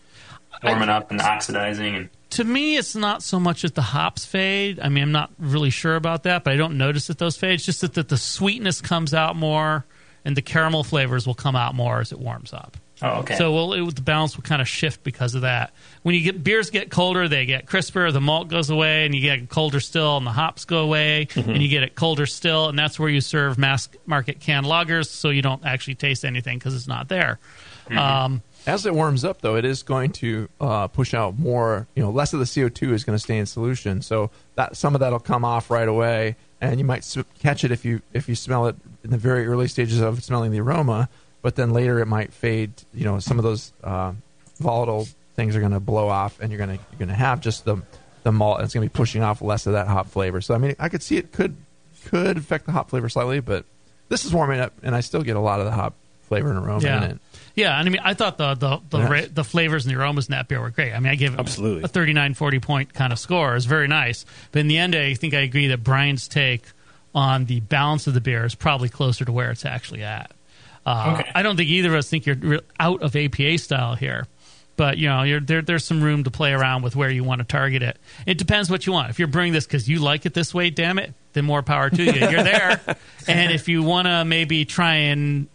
[0.63, 1.95] warming up and oxidizing?
[1.95, 4.79] And to me, it's not so much that the hops fade.
[4.81, 7.53] I mean, I'm not really sure about that, but I don't notice that those fade.
[7.53, 9.85] It's just that, that the sweetness comes out more
[10.25, 12.77] and the caramel flavors will come out more as it warms up.
[13.01, 13.35] oh, okay.
[13.35, 15.71] So well, it, the balance will kind of shift because of that.
[16.03, 18.11] When you get beers get colder, they get crisper.
[18.11, 21.61] The malt goes away, and you get colder still, and the hops go away, and
[21.61, 25.29] you get it colder still, and that's where you serve mass market canned lagers, so
[25.29, 27.39] you don't actually taste anything because it's not there.
[27.91, 31.87] Um, As it warms up, though, it is going to uh, push out more.
[31.95, 34.75] You know, less of the CO two is going to stay in solution, so that
[34.75, 38.01] some of that'll come off right away, and you might s- catch it if you
[38.11, 41.09] if you smell it in the very early stages of smelling the aroma.
[41.41, 42.71] But then later it might fade.
[42.93, 44.13] You know, some of those uh,
[44.59, 47.41] volatile things are going to blow off, and you're going to you're going to have
[47.41, 47.77] just the
[48.23, 48.57] the malt.
[48.59, 50.41] And it's going to be pushing off less of that hop flavor.
[50.41, 51.55] So I mean, I could see it could
[52.05, 53.65] could affect the hop flavor slightly, but
[54.09, 56.57] this is warming up, and I still get a lot of the hop flavor and
[56.57, 56.97] aroma Yeah.
[56.97, 57.19] in it.
[57.55, 59.09] Yeah, and I mean, I thought the the the, Yeah.
[59.09, 60.93] ra- the flavors and the aromas in that beer were great.
[60.93, 61.83] I mean, I gave it Absolutely.
[61.83, 63.55] a 39, 40 point kind of score.
[63.55, 64.25] It's very nice.
[64.51, 66.63] But in the end, I think I agree that Brian's take
[67.15, 70.31] on the balance of the beer is probably closer to where it's actually at.
[70.85, 71.31] Uh, Okay.
[71.35, 74.27] I don't think either of us think you're out of APA style here.
[74.75, 77.39] But you know, you're, there, there's some room to play around with where you want
[77.39, 77.97] to target it.
[78.27, 79.09] It depends what you want.
[79.09, 81.89] If you're bringing this because you like it this way, damn it, then more power
[81.89, 82.11] to you.
[82.13, 82.79] You're there.
[83.27, 85.47] and if you want to maybe try and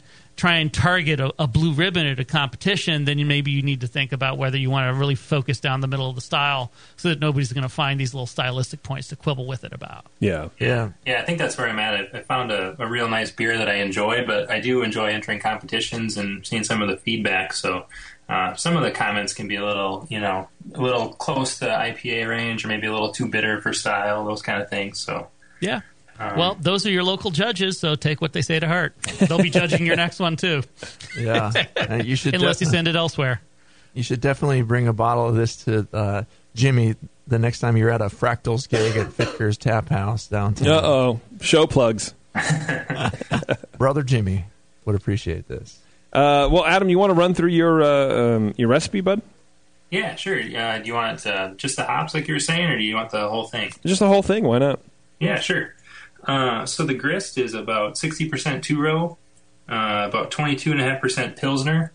[0.43, 3.83] try and target a, a blue ribbon at a competition, then you, maybe you need
[3.83, 6.73] to think about whether you want to really focus down the middle of the style
[6.97, 10.07] so that nobody's going to find these little stylistic points to quibble with it about.
[10.19, 10.49] Yeah.
[10.59, 10.91] Yeah.
[11.07, 11.95] Yeah, I think that's where I'm at.
[11.95, 15.11] I, I found a, a real nice beer that I enjoy, but I do enjoy
[15.11, 17.53] entering competitions and seeing some of the feedback.
[17.53, 17.87] So
[18.29, 21.67] uh, some of the comments can be a little, you know, a little close to
[21.67, 24.99] IPA range, or maybe a little too bitter for style, those kind of things.
[24.99, 25.29] So
[25.61, 25.83] Yeah.
[26.31, 28.95] Um, Well, those are your local judges, so take what they say to heart.
[29.19, 30.63] They'll be judging your next one too,
[31.19, 33.41] Yeah, And you should unless you send it elsewhere.
[33.95, 36.23] you should definitely bring a bottle of this to uh,
[36.55, 36.95] Jimmy
[37.27, 40.69] the next time you're at a Fractals gig at Fitger's Tap House downtown.
[40.69, 42.15] Uh oh, show plugs.
[43.79, 44.45] Brother Jimmy
[44.85, 45.79] would appreciate this.
[46.13, 49.23] Uh, well, Adam, you want to run through your uh, um, your recipe, bud?
[49.91, 50.39] Yeah, sure.
[50.41, 52.95] Uh, do you want uh, just the hops, like you were saying, or do you
[52.95, 53.73] want the whole thing?
[53.85, 54.45] Just the whole thing.
[54.45, 54.81] Why not?
[55.21, 55.75] Yeah, sure.
[56.25, 59.19] Uh, so the grist is about 60% two row,
[59.69, 61.93] uh, about 22.5% Pilsner,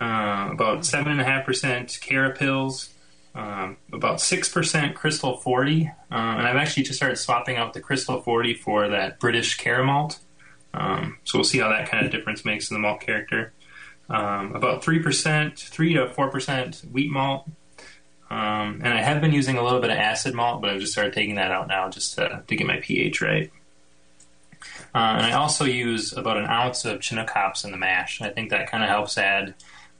[0.00, 2.88] uh, about 7.5% Carapils,
[3.34, 5.86] um, about 6% Crystal 40.
[5.86, 10.18] Uh, and I've actually just started swapping out the Crystal 40 for that British Caramalt.
[10.72, 13.52] Um, so we'll see how that kind of difference makes in the malt character.
[14.08, 17.48] Um, about 3%, 3 to 4% wheat malt.
[18.34, 20.90] Um, and I have been using a little bit of acid malt, but I've just
[20.90, 23.52] started taking that out now just to, to get my pH right.
[24.92, 28.20] Uh, and I also use about an ounce of Chinook hops in the mash.
[28.20, 29.54] I think that kind of helps add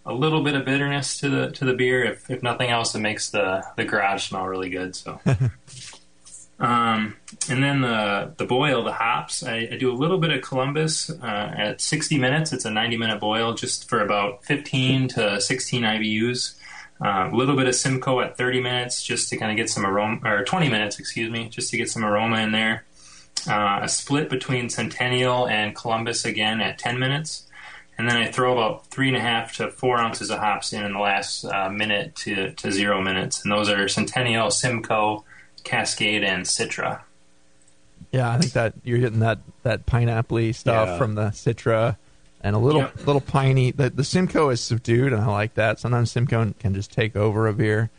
[0.05, 2.03] a little bit of bitterness to the to the beer.
[2.03, 4.97] If, if nothing else, it makes the, the garage smell really good.
[4.97, 5.21] So,
[6.59, 7.17] um,
[7.49, 9.45] and then the the boil, the hops.
[9.45, 12.53] I, I do a little bit of Columbus uh, at 60 minutes.
[12.53, 16.57] It's a 90 minute boil, just for about 15 to 16 IBUs.
[17.05, 19.85] Uh, a little bit of Simcoe at 30 minutes, just to kind of get some
[19.85, 22.85] aroma, or 20 minutes, excuse me, just to get some aroma in there.
[23.49, 27.43] Uh, a split between Centennial and Columbus again at 10 minutes.
[27.99, 30.85] And then I throw about three and a half to four ounces of hops in
[30.85, 33.43] in the last uh, minute to, to zero minutes.
[33.45, 35.25] And those are Centennial, Simcoe,
[35.63, 37.01] Cascade, and Citra.
[38.13, 40.99] Yeah, I think that you're getting that that pineapple stuff Yeah.
[40.99, 41.97] from the Citra,
[42.45, 43.07] and a little Yep.
[43.07, 43.73] little piney.
[43.73, 45.81] The the Simcoe is subdued, and I like that.
[45.81, 47.91] Sometimes Simcoe can just take over a beer.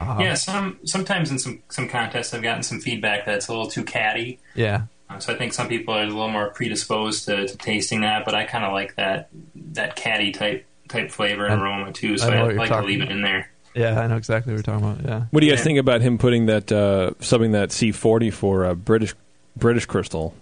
[0.00, 3.52] Uh, yeah, some sometimes in some, some contests I've gotten some feedback that it's a
[3.52, 4.38] little too catty.
[4.54, 4.82] yeah.
[5.08, 8.24] Uh, so I think some people are a little more predisposed to, to tasting that,
[8.24, 9.28] but I kind of like that
[9.72, 12.18] that catty type type flavor and I- aroma too.
[12.18, 13.50] So know I, like to talking leave it in there.
[13.74, 15.04] Yeah, I know exactly what you're talking about.
[15.04, 15.24] Yeah.
[15.30, 15.64] What do you guys Yeah.
[15.64, 19.14] think about him putting that uh, subbing that C40 for uh, British
[19.56, 20.34] British Crystal?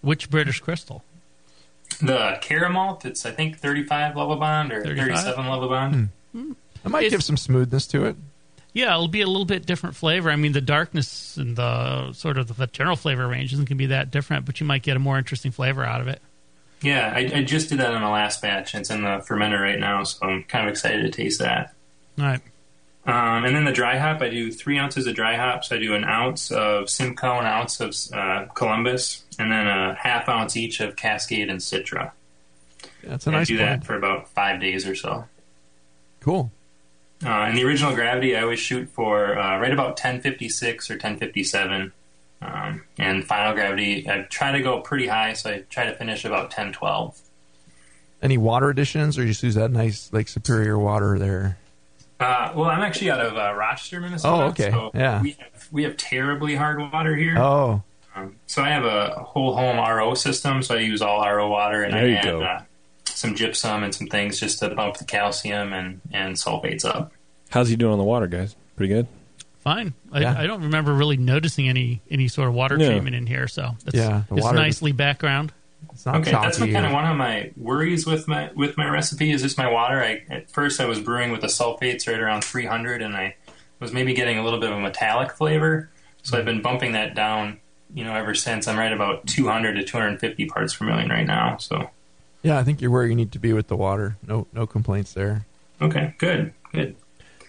[0.00, 1.04] Which British Crystal?
[2.02, 5.06] The caramel, it's I think 35 Lovibond or 35?
[5.06, 6.08] 37 Lovibond.
[6.32, 6.52] Hmm.
[6.84, 8.16] It might give some smoothness to it.
[8.72, 10.30] Yeah, it'll be a little bit different flavor.
[10.30, 13.82] I mean, the darkness and the sort of the general flavor range isn't going to
[13.82, 16.20] be that different, but you might get a more interesting flavor out of it.
[16.80, 18.74] Yeah, I, I just did that on the last batch.
[18.74, 21.74] It's in the fermenter right now, so I'm kind of excited to taste that.
[22.18, 22.40] All right.
[23.04, 25.72] Um, and then the dry hop, I do three ounces of dry hops.
[25.72, 30.28] I do an ounce of Simcoe, an ounce of uh, Columbus, and then a half
[30.28, 32.12] ounce each of Cascade and Citra.
[33.02, 33.82] That's a And nice I do blend.
[33.82, 35.24] that for about five days or so.
[36.20, 36.52] Cool.
[37.24, 41.92] Uh, and the original gravity, I always shoot for uh, right about 1056 or 1057.
[42.40, 46.24] Um, and final gravity, I try to go pretty high, so I try to finish
[46.24, 47.20] about 1012.
[48.20, 51.58] Any water additions, or you just use that nice like superior water there?
[52.22, 54.44] Uh, well, I'm actually out of uh, Rochester, Minnesota.
[54.44, 54.70] Oh, okay.
[54.70, 55.20] So Yeah.
[55.22, 57.36] We have, we have terribly hard water here.
[57.38, 57.82] Oh,
[58.14, 61.82] Um, so I have a whole home RO system, so I use all RO water,
[61.82, 62.42] and There I you add go.
[62.42, 62.62] Uh,
[63.06, 67.12] some gypsum and some things just to bump the calcium and, and sulfates up.
[67.50, 68.56] How's he doing on the water, guys?
[68.76, 69.06] Pretty good.
[69.60, 69.94] Fine.
[70.10, 70.34] I, Yeah.
[70.38, 72.88] I don't remember really noticing any any sort of water Yeah.
[72.88, 75.52] treatment in here, so that's, Yeah, it's nicely background.
[75.92, 76.70] It's not Okay, that's choppy.
[76.70, 79.70] what kind of one of my worries with my with my recipe is just my
[79.70, 80.02] water.
[80.02, 83.36] I at first I was brewing with the sulfates right around 300, and I
[83.80, 85.90] was maybe getting a little bit of a metallic flavor.
[86.22, 87.58] So I've been bumping that down,
[87.92, 88.68] you know, ever since.
[88.68, 91.56] I'm right about 200 to 250 parts per million right now.
[91.56, 91.90] So
[92.42, 94.16] Yeah, I think you're where you need to be with the water.
[94.26, 95.46] No, no complaints there.
[95.80, 96.94] okay, good, good.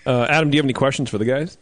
[0.06, 1.58] Uh, Adam, do you have any questions for the guys?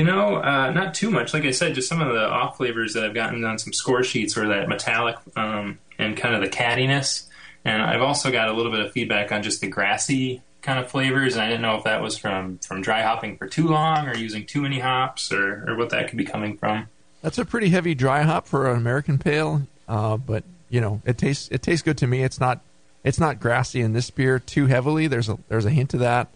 [0.00, 1.34] You know, uh, not too much.
[1.34, 4.02] Like I said, just some of the off flavors that I've gotten on some score
[4.02, 7.26] sheets were that metallic um, and kind of the cattiness.
[7.66, 10.90] And I've also got a little bit of feedback on just the grassy kind of
[10.90, 11.34] flavors.
[11.34, 14.16] And I didn't know if that was from, from dry hopping for too long or
[14.16, 16.88] using too many hops or, or what that could be coming from.
[17.20, 21.18] That's a pretty heavy dry hop for an American pale, uh, but you know it
[21.18, 22.22] tastes it tastes good to me.
[22.22, 22.62] It's not
[23.04, 25.08] it's not grassy in this beer too heavily.
[25.08, 26.28] There's a there's a hint of that,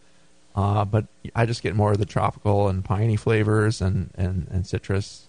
[0.55, 4.67] uh, but I just get more of the tropical and piney flavors and and, and
[4.67, 5.27] citrus.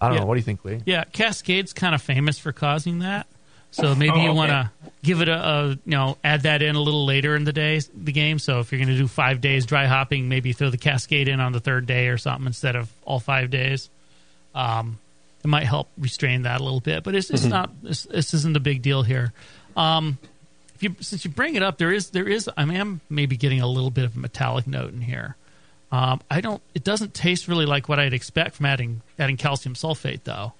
[0.00, 0.20] I don't Yeah.
[0.20, 0.26] know.
[0.26, 0.80] What do you think, Lee?
[0.84, 3.26] Yeah, Cascade's kind of famous for causing that.
[3.70, 4.36] So maybe Oh, you okay.
[4.36, 4.70] want to
[5.02, 7.78] give it a, a, you know, add that in a little later in the day,
[7.94, 8.38] the game.
[8.38, 11.38] So if you're going to do five days dry hopping, maybe throw the Cascade in
[11.40, 13.90] on the third day or something instead of all five days.
[14.54, 14.98] Um,
[15.44, 17.70] it might help restrain that a little bit, but it's, it's not.
[17.82, 19.32] This, this isn't a big deal here.
[19.76, 20.16] Um,
[20.78, 23.60] if you since you bring it up, there is there is I am maybe getting
[23.60, 25.36] a little bit of a metallic note in here.
[25.90, 26.62] Um, I don't.
[26.74, 30.52] It doesn't taste really like what I'd expect from adding adding calcium sulfate, though.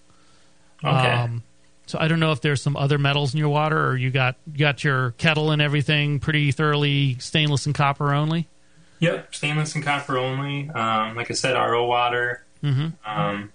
[0.83, 0.91] Okay.
[1.13, 1.43] Um,
[1.87, 4.35] So I don't know if there's some other metals in your water, or you got
[4.53, 8.49] you got your kettle and everything pretty thoroughly stainless and copper only.
[9.01, 10.69] Yep, stainless and copper only.
[10.71, 12.43] Um, like I said, RO water.
[12.65, 12.89] Mm-hmm.
[13.09, 13.53] Um,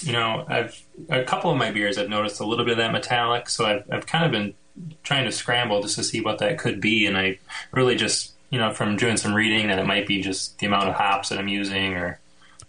[0.00, 1.96] you know, I've a couple of my beers.
[1.96, 4.54] I've noticed a little bit of that metallic, so I've I've kind of been
[5.02, 7.38] trying to scramble just to see what that could be, and I
[7.72, 10.88] really just you know from doing some reading that it might be just the amount
[10.88, 12.20] of hops that I'm using or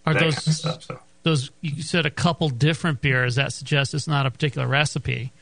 [0.06, 0.82] Are that those kind of stuff.
[0.84, 5.32] So those you said a couple different beers that suggests it's not a particular recipe.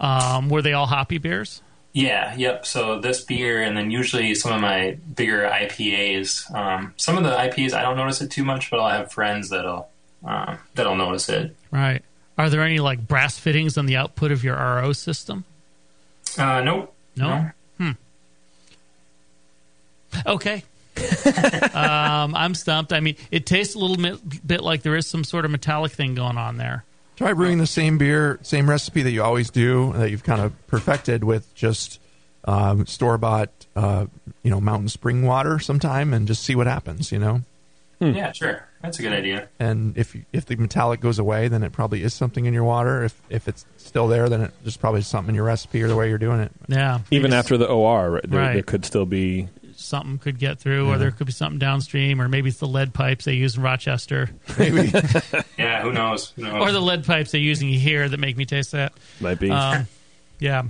[0.00, 1.62] Um, were they all hoppy beers?
[1.94, 2.66] yeah, yep.
[2.66, 6.52] So this beer, and then usually some of my bigger IPAs.
[6.52, 9.50] Um, some of the IPAs I don't notice it too much, but I'll have friends
[9.50, 9.88] that'll
[10.24, 11.56] um, that'll notice it.
[11.70, 12.02] Right.
[12.36, 15.44] Are there any like brass fittings on the output of your RO system?
[16.38, 16.94] Uh, nope.
[17.16, 17.50] No.
[17.78, 17.90] Hmm.
[20.26, 20.64] Okay.
[21.74, 22.92] um, I'm stumped.
[22.92, 25.92] I mean, it tastes a little bit, bit like there is some sort of metallic
[25.92, 26.84] thing going on there.
[27.16, 30.66] Try brewing the same beer, same recipe that you always do, that you've kind of
[30.66, 32.00] perfected with just
[32.44, 34.06] um, store bought, uh,
[34.42, 37.12] you know, mountain spring water sometime, and just see what happens.
[37.12, 37.42] You know,
[38.12, 38.66] Yeah, sure.
[38.82, 39.48] That's a good idea.
[39.58, 42.64] and if you- if the metallic goes away, then it probably is something in your
[42.64, 43.04] water.
[43.04, 45.96] If if it's still there, then it just probably something in your recipe or the
[45.96, 46.52] way you're doing it.
[46.68, 47.00] Yeah.
[47.10, 48.52] Even Maybe after the OR, right, there, Right.
[48.54, 49.48] there could still be.
[49.76, 52.94] something could get through, or there could be something downstream, or maybe it's the lead
[52.94, 54.92] pipes they use in Rochester, Maybe.
[55.58, 56.30] Yeah, who knows?
[56.36, 56.62] Who knows?
[56.62, 58.92] or the lead pipes they're using here that make me taste that.
[59.20, 59.50] Might be.
[59.50, 59.86] Um,
[60.38, 60.62] yeah.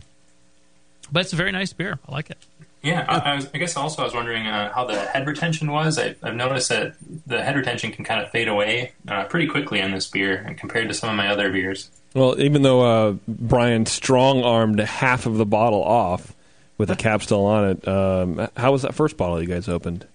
[1.12, 1.98] But it's a very nice beer.
[2.08, 2.38] I like it.
[2.84, 5.72] Yeah, I, I, was, I guess also I was wondering uh, how the head retention
[5.72, 5.98] was.
[5.98, 6.94] I, I've noticed that
[7.26, 10.58] the head retention can kind of fade away uh, pretty quickly on this beer and
[10.58, 11.88] compared to some of my other beers.
[12.14, 16.34] Well, even though uh, Brian strong armed half of the bottle off
[16.78, 20.06] with the cap still on it, um, how was that first bottle you guys opened?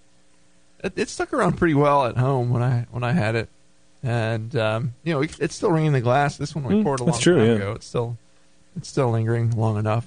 [0.83, 3.49] it, it stuck around pretty well at home when I when I had it,
[4.01, 6.37] and um, you know it, it's still ringing the glass.
[6.37, 7.53] This one we Mm, poured a long true, time yeah.
[7.55, 7.71] ago.
[7.73, 8.15] It's still
[8.77, 10.05] it's still lingering long enough.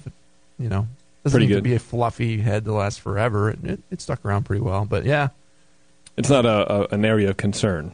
[0.57, 0.87] You know,
[1.23, 1.63] doesn't Pretty need to good.
[1.63, 3.49] be a fluffy head to last forever.
[3.51, 5.29] It, it, it stuck around pretty well, but yeah,
[6.17, 7.93] It's not a, a an area of concern.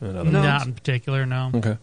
[0.00, 0.42] In other No.
[0.42, 1.50] Not in particular, no.
[1.54, 1.76] Okay.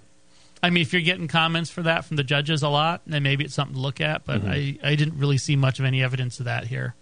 [0.62, 3.44] I mean, if you're getting comments for that from the judges a lot, then maybe
[3.44, 4.26] it's something to look at.
[4.26, 4.80] But Mhm.
[4.84, 6.96] I, I didn't really see much of any evidence of that here.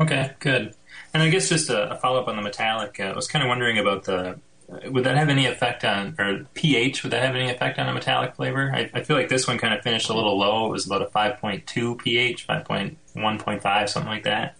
[0.00, 0.74] Okay, good.
[1.12, 3.42] And I guess just a, a follow up on the metallic, uh, I was kind
[3.42, 4.38] of wondering about the.
[4.68, 7.02] Would that have any effect on, or pH?
[7.02, 8.72] Would that have any effect on a metallic flavor?
[8.74, 10.66] I, I feel like this one kind of finished a little low.
[10.66, 14.56] It was about a 5.2 pH, 5.1.5, something like that.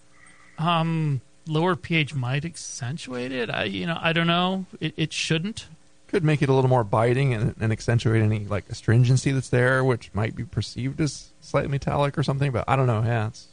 [0.57, 3.49] Um, lower pH might accentuate it.
[3.49, 4.65] I, you know, I don't know.
[4.79, 5.67] It, it shouldn't.
[6.07, 9.83] could make it a little more biting and, and accentuate any like astringency that's there,
[9.83, 12.51] which might be perceived as slightly metallic or something.
[12.51, 13.01] But I don't know.
[13.03, 13.47] Yeah, it's,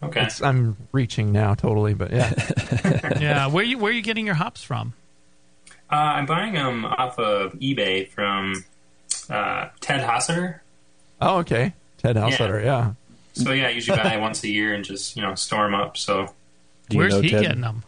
[0.00, 0.22] Okay.
[0.22, 2.32] it's I'm reaching now totally, but yeah.
[3.20, 3.46] yeah.
[3.48, 4.94] Where you where are you getting your hops from?
[5.90, 8.64] Uh, I'm buying them off of eBay from
[9.30, 10.60] uh, Ted Hausotter.
[11.20, 11.72] oh, okay.
[11.98, 12.92] Ted Hausotter, yeah.
[13.32, 15.96] So yeah, I usually buy once a year and just you know store them up.
[15.96, 16.34] So
[16.88, 17.42] Do you Where's know he Ted?
[17.42, 17.84] getting them?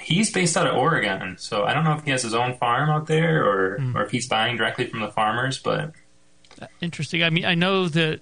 [0.00, 2.88] he's based out of Oregon, so I don't know if he has his own farm
[2.90, 5.58] out there or or if he's buying directly from the farmers.
[5.58, 5.92] But
[6.80, 7.22] Interesting.
[7.22, 8.20] I mean, I know that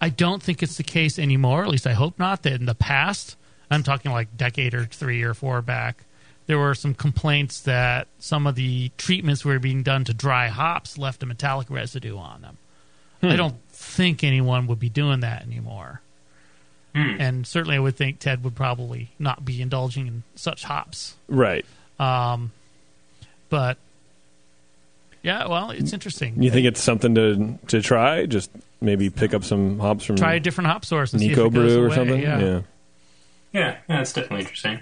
[0.00, 1.62] I don't think it's the case anymore.
[1.64, 2.42] At least I hope not.
[2.42, 3.36] That in the past,
[3.70, 6.04] I'm talking like decade or three or four back,
[6.46, 10.98] there were some complaints that some of the treatments were being done to dry hops
[10.98, 12.58] left a metallic residue on them.
[13.24, 16.00] I don't think anyone would be doing that anymore.
[16.94, 21.14] And certainly, I would think Ted would probably not be indulging in such hops.
[21.26, 21.64] Right.
[21.98, 22.52] Um,
[23.48, 23.78] but
[25.22, 26.42] yeah, well, it's interesting.
[26.42, 28.26] You think it's something to to try?
[28.26, 28.50] Just
[28.82, 31.46] maybe pick up some hops from Try a different hop source and see if Niko
[31.46, 32.20] it goes Brew or away, something.
[32.20, 32.40] yeah.
[32.40, 34.80] yeah, yeah, it's definitely interesting.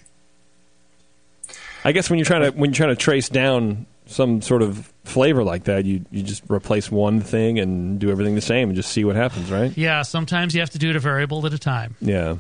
[1.85, 4.93] I guess when you're trying to when you're trying to trace down some sort of
[5.05, 8.77] flavor like that, you you just replace one thing and do everything the same and
[8.77, 9.77] just see what happens, right?
[9.77, 11.97] Yeah, sometimes you have to do it a variable at a time.
[12.01, 12.37] Yeah.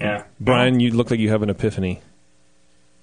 [0.00, 2.00] Yeah, Brian, you look like you have an epiphany.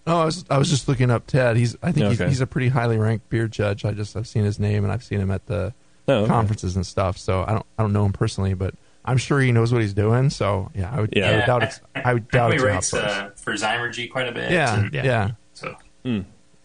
[0.07, 1.57] Oh, I was I was just looking up Ted.
[1.57, 2.29] He's I think he's, Okay.
[2.29, 3.83] he's a pretty highly ranked beer judge.
[3.83, 5.73] I just I've seen his name and I've seen him at the
[6.07, 6.27] Oh, okay.
[6.27, 7.17] conferences and stuff.
[7.17, 9.93] So I don't I don't know him personally, but I'm sure he knows what he's
[9.95, 10.29] doing.
[10.29, 11.35] So yeah, I would, I Yeah.
[11.37, 13.03] would doubt it's I would doubt he it's a hop writes source.
[13.03, 14.51] uh, for Zymurgy quite a bit.
[14.51, 15.75] yeah, and- yeah, So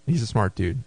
[0.06, 0.82] He's a smart dude.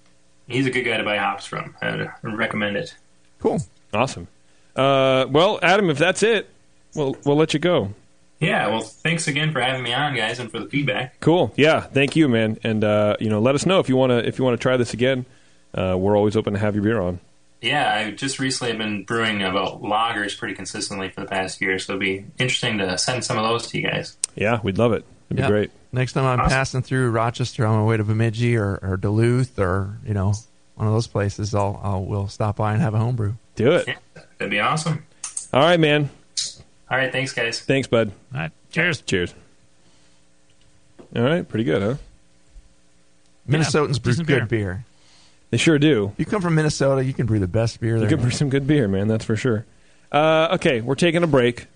[0.50, 1.74] he's a good guy to buy hops from.
[1.82, 2.94] I would recommend it.
[3.40, 3.62] Cool.
[3.94, 4.28] Awesome.
[4.76, 6.50] Uh, well, Adam, if that's it,
[6.96, 7.94] we'll we'll let you go.
[8.40, 11.18] Yeah, well, thanks again for having me on, guys, and for the feedback.
[11.22, 11.54] Cool.
[11.56, 11.80] Yeah.
[11.82, 12.58] Thank you, man.
[12.64, 14.62] And uh, you know, let us know if you want to if you want to
[14.62, 15.26] try this again.
[15.74, 17.20] Uh, we're always open to have your beer on.
[17.62, 21.80] Yeah, I just recently have been brewing about lagers pretty consistently for the past year,
[21.80, 24.18] so it'd be interesting to send some of those to you guys.
[24.36, 25.06] Yeah, we'd love it.
[25.30, 25.48] It'd Yeah.
[25.48, 25.72] be great.
[25.94, 26.50] Next time I'm Awesome.
[26.50, 30.34] passing through Rochester on my way to Bemidji or, or Duluth or you know
[30.76, 33.34] one of those places, I'll, I'll we'll stop by and have a homebrew.
[33.56, 33.88] Do it.
[33.88, 33.96] Yeah,
[34.40, 35.06] that'd be awesome.
[35.54, 36.10] All right, man.
[36.90, 37.62] All right, thanks, guys.
[37.62, 38.12] Thanks, bud.
[38.34, 38.52] All right.
[38.72, 39.02] Cheers.
[39.02, 39.34] Cheers.
[41.16, 41.96] All right, pretty good, huh?
[43.48, 44.60] Minnesotans brew decent good beer.
[44.60, 44.86] beer.
[45.52, 46.10] They sure do.
[46.14, 48.10] If you come from Minnesota, you can brew the best beer You there.
[48.10, 49.08] could brew some good beer, man.
[49.08, 49.66] That's for sure.
[50.12, 51.68] Uh, okay, we're taking a break.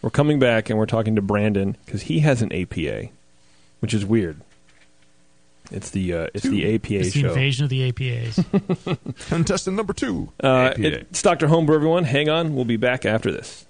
[0.00, 3.08] We're coming back, and we're talking to Brandon because he has an APA,
[3.82, 4.40] which is weird.
[5.72, 7.28] It's the uh, it's the APA It's the show.
[7.28, 8.96] invasion of the APAs.
[9.28, 10.30] Contestant number two.
[10.42, 10.82] Uh, APA.
[11.00, 11.48] it's Dr.
[11.48, 12.04] Homebrew, everyone.
[12.04, 12.54] Hang on.
[12.54, 13.64] We'll be back after this.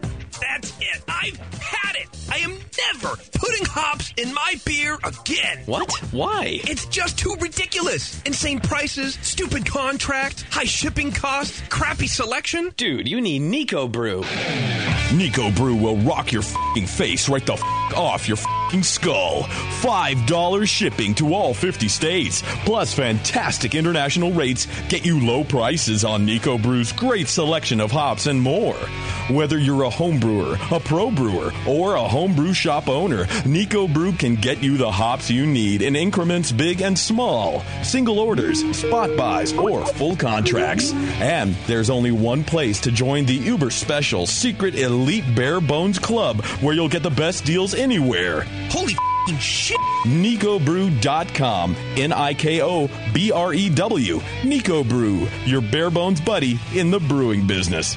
[0.00, 1.02] That's it.
[1.08, 2.08] I've had it.
[2.30, 5.62] I am never putting hops in my beer again.
[5.66, 5.90] What?
[6.12, 6.60] Why?
[6.64, 8.22] It's just too ridiculous.
[8.24, 12.70] Insane prices, stupid contract, high shipping costs, crappy selection.
[12.76, 14.22] Dude, you need Niko Brew.
[15.08, 17.54] Niko Brew will rock your face right the
[17.96, 18.36] off your
[18.82, 19.44] skull.
[19.80, 26.26] $5 shipping to all 50 states, plus fantastic international rates get you low prices on
[26.26, 28.76] Niko Brew's great selection of hops and more.
[29.30, 34.12] Whether you're a home brewer, a pro brewer, or a homebrew shop owner, Niko Brew
[34.12, 39.16] can get you the hops you need in increments big and small, single orders, spot
[39.16, 40.92] buys, or full contracts.
[40.92, 44.97] And there's only one place to join the uber special secret elite
[45.34, 48.42] bare bones club where you'll get the best deals anywhere.
[48.70, 48.94] Holy
[49.26, 49.78] fing shit.
[50.04, 51.76] NikoBrew.com.
[51.96, 54.18] N I K O B R E W.
[54.42, 57.96] Niko Brew, your bare bones buddy in the brewing business.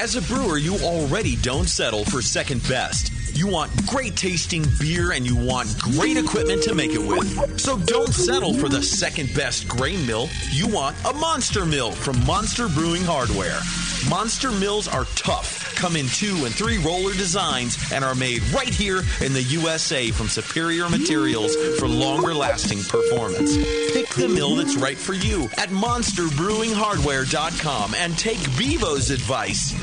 [0.00, 3.19] As a brewer, you already don't settle for second best.
[3.34, 7.60] You want great tasting beer and you want great equipment to make it with.
[7.60, 10.28] So don't settle for the second best grain mill.
[10.50, 13.60] You want a monster mill from Monster Brewing Hardware.
[14.08, 18.72] Monster mills are tough, come in two and three roller designs, and are made right
[18.72, 23.54] here in the USA from superior materials for longer lasting performance.
[23.92, 29.74] Pick the mill that's right for you at monsterbrewinghardware.com and take Bevo's advice.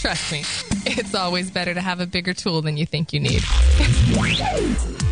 [0.00, 0.44] Trust me,
[0.86, 3.42] it's always better to have a bigger tool than you think you need.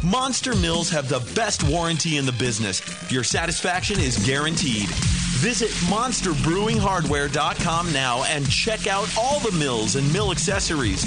[0.02, 2.80] Monster Mills have the best warranty in the business.
[3.12, 4.88] Your satisfaction is guaranteed.
[5.38, 11.02] Visit monsterbrewinghardware.com now and check out all the mills and mill accessories.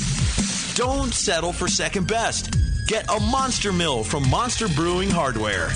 [0.76, 2.56] Don't settle for second best.
[2.88, 5.70] Get a monster mill from Monster Brewing Hardware.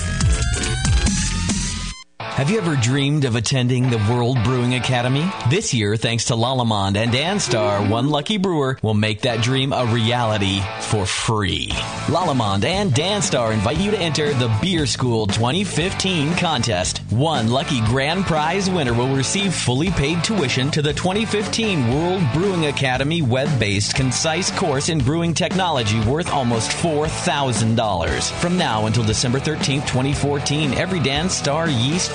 [2.36, 5.24] Have you ever dreamed of attending the World Brewing Academy?
[5.48, 9.86] This year, thanks to Lallemand and Danstar, one lucky brewer will make that dream a
[9.86, 11.70] reality for free.
[12.08, 16.98] Lallemand and Danstar invite you to enter the Beer School 2015 contest.
[17.08, 22.66] One lucky grand prize winner will receive fully paid tuition to the 2015 World Brewing
[22.66, 28.30] Academy web-based concise course in brewing technology worth almost $4,000.
[28.42, 32.14] From now until December 13th, 2014, every Danstar yeast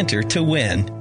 [0.01, 1.00] enter to win.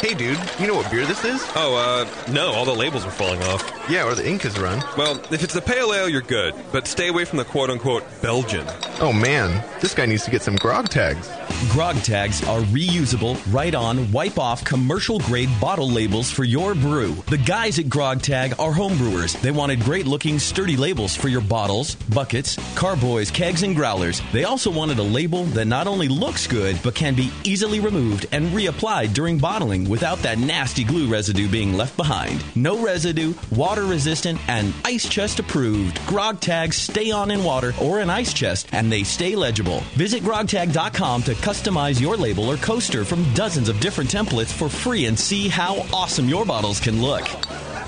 [0.00, 1.44] Hey, dude, you know what beer this is?
[1.56, 3.68] Oh, uh, no, all the labels are falling off.
[3.90, 4.80] Yeah, or the ink is run.
[4.96, 8.04] Well, if it's the pale ale, you're good, but stay away from the quote unquote
[8.22, 8.64] Belgian.
[9.00, 11.28] Oh man, this guy needs to get some grog tags.
[11.70, 17.14] Grog tags are reusable, right on, wipe off commercial grade bottle labels for your brew.
[17.28, 19.40] The guys at Grog Tag are homebrewers.
[19.40, 24.22] They wanted great looking, sturdy labels for your bottles, buckets, carboys, kegs, and growlers.
[24.32, 28.26] They also wanted a label that not only looks good, but can be easily removed
[28.30, 32.44] and reapplied during bottling without that nasty glue residue being left behind.
[32.54, 36.04] No residue, water resistant, and ice chest approved.
[36.06, 39.80] Grog tags stay on in water or an ice chest, and they stay legible.
[39.94, 45.06] Visit grogtag.com to customize your label or coaster from dozens of different templates for free
[45.06, 47.24] and see how awesome your bottles can look.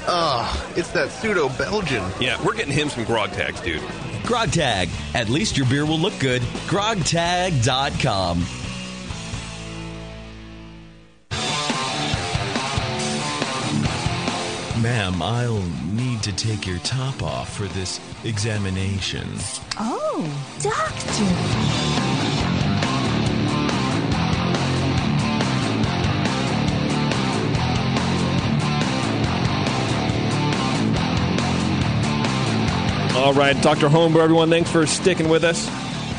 [0.06, 2.04] Ugh, it's that pseudo Belgian.
[2.20, 3.82] Yeah, we're getting him some grog tags, dude.
[4.24, 4.88] Grog Tag.
[5.14, 6.42] At least your beer will look good.
[6.68, 8.46] Grogtag.com.
[14.90, 15.62] Ma'am, I'll
[15.92, 19.24] need to take your top off for this examination.
[19.78, 20.26] Oh,
[20.60, 21.24] doctor.
[33.16, 33.88] All right, Dr.
[33.88, 35.70] Homebrew, everyone, thanks for sticking with us.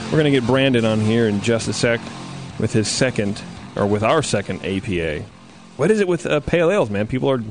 [0.05, 1.99] We're going to get Brandon on here in just a sec
[2.57, 3.43] with his second,
[3.75, 5.25] or with our second APA.
[5.75, 7.07] What is it with uh, pale ales, man?
[7.07, 7.43] People are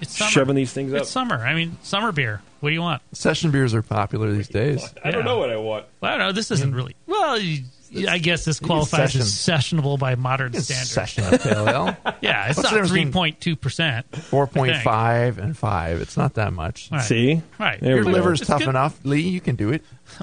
[0.00, 0.30] It's summer.
[0.30, 1.02] shoving these things up.
[1.02, 1.36] It's summer.
[1.36, 2.42] I mean, summer beer.
[2.60, 3.02] What do you want?
[3.12, 4.92] Session beers are popular these days.
[5.04, 5.86] I don't know what I want.
[6.00, 6.32] Well, I don't know.
[6.32, 6.76] This isn't mm-hmm.
[6.76, 6.96] really.
[7.06, 7.64] Well, you,
[8.08, 10.90] I guess this qualifies as sessionable by modern It's standards.
[10.90, 11.96] session of pale ale.
[12.20, 14.16] yeah, it's What's the not difference three between point two percent.
[14.16, 16.00] Four point five and five.
[16.00, 16.88] It's not that much.
[16.90, 17.02] Right.
[17.02, 17.42] See?
[17.58, 17.80] Right.
[17.80, 18.18] There Your we go.
[18.18, 18.68] liver's It's tough good.
[18.68, 19.20] enough, Lee.
[19.20, 19.82] You can do it.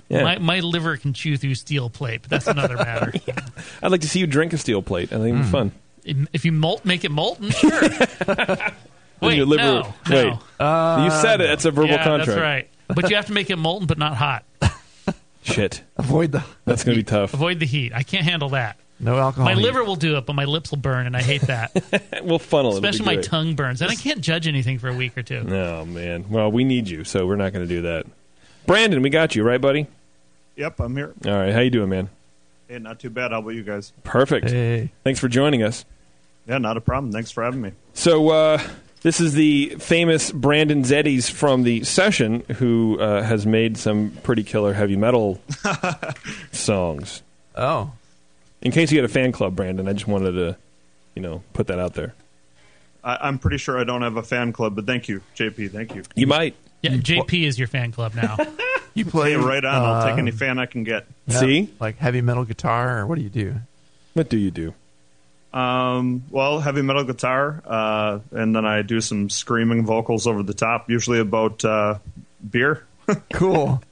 [0.09, 0.23] Yeah.
[0.23, 3.13] My, my liver can chew through steel plate, but that's another matter.
[3.83, 5.11] I'd like to see you drink a steel plate.
[5.13, 5.51] I think it'd be mm.
[5.51, 5.71] fun.
[6.33, 7.81] If you molt, make it molten, sure.
[9.27, 10.37] Wait, your liver- no, wait.
[10.59, 11.03] no.
[11.03, 11.49] you said it.
[11.49, 12.27] It's a verbal yeah, contract.
[12.27, 12.69] That's right.
[12.87, 14.45] But you have to make it molten, but not hot.
[15.43, 15.83] Shit.
[15.97, 16.43] Avoid the.
[16.65, 17.33] That's going to be tough.
[17.33, 17.93] Avoid the heat.
[17.93, 18.77] I can't handle that.
[18.99, 19.45] No alcohol.
[19.45, 19.61] My heat.
[19.61, 22.21] liver will do it, but my lips will burn, and I hate that.
[22.23, 22.75] we'll funnel it.
[22.75, 25.39] Especially my tongue burns, and I can't judge anything for a week or two.
[25.39, 26.29] Oh, man.
[26.29, 28.05] Well, we need you, so we're not going to do that.
[28.65, 29.87] Brandon, we got you, right, buddy?
[30.55, 31.13] Yep, I'm here.
[31.25, 31.53] All right.
[31.53, 32.09] How you doing, man?
[32.67, 33.31] Hey, not too bad.
[33.31, 33.91] How about you guys?
[34.03, 34.49] Perfect.
[34.49, 34.91] Hey.
[35.03, 35.83] Thanks for joining us.
[36.47, 37.11] Yeah, not a problem.
[37.11, 37.71] Thanks for having me.
[37.93, 38.61] So uh,
[39.03, 44.43] this is the famous Brandon Zeddies from the session, who uh, has made some pretty
[44.43, 45.39] killer heavy metal
[46.51, 47.21] songs.
[47.55, 47.91] Oh.
[48.61, 50.57] In case you had a fan club, Brandon, I just wanted to,
[51.15, 52.13] you know, put that out there.
[53.03, 55.71] I, I'm pretty sure I don't have a fan club, but thank you, JP.
[55.71, 56.03] Thank you.
[56.15, 56.55] You might.
[56.81, 58.37] Yeah, JP is your fan club now.
[58.95, 59.73] You play Hey, right on.
[59.73, 61.07] I'll take uh, any fan I can get.
[61.25, 61.73] yeah, See?
[61.79, 63.55] like heavy metal guitar, or what do you do?
[64.13, 64.75] What do you do?
[65.53, 70.53] Um, well, heavy metal guitar, uh, and then I do some screaming vocals over the
[70.53, 71.99] top, usually about uh,
[72.49, 72.85] beer.
[73.33, 73.83] Cool.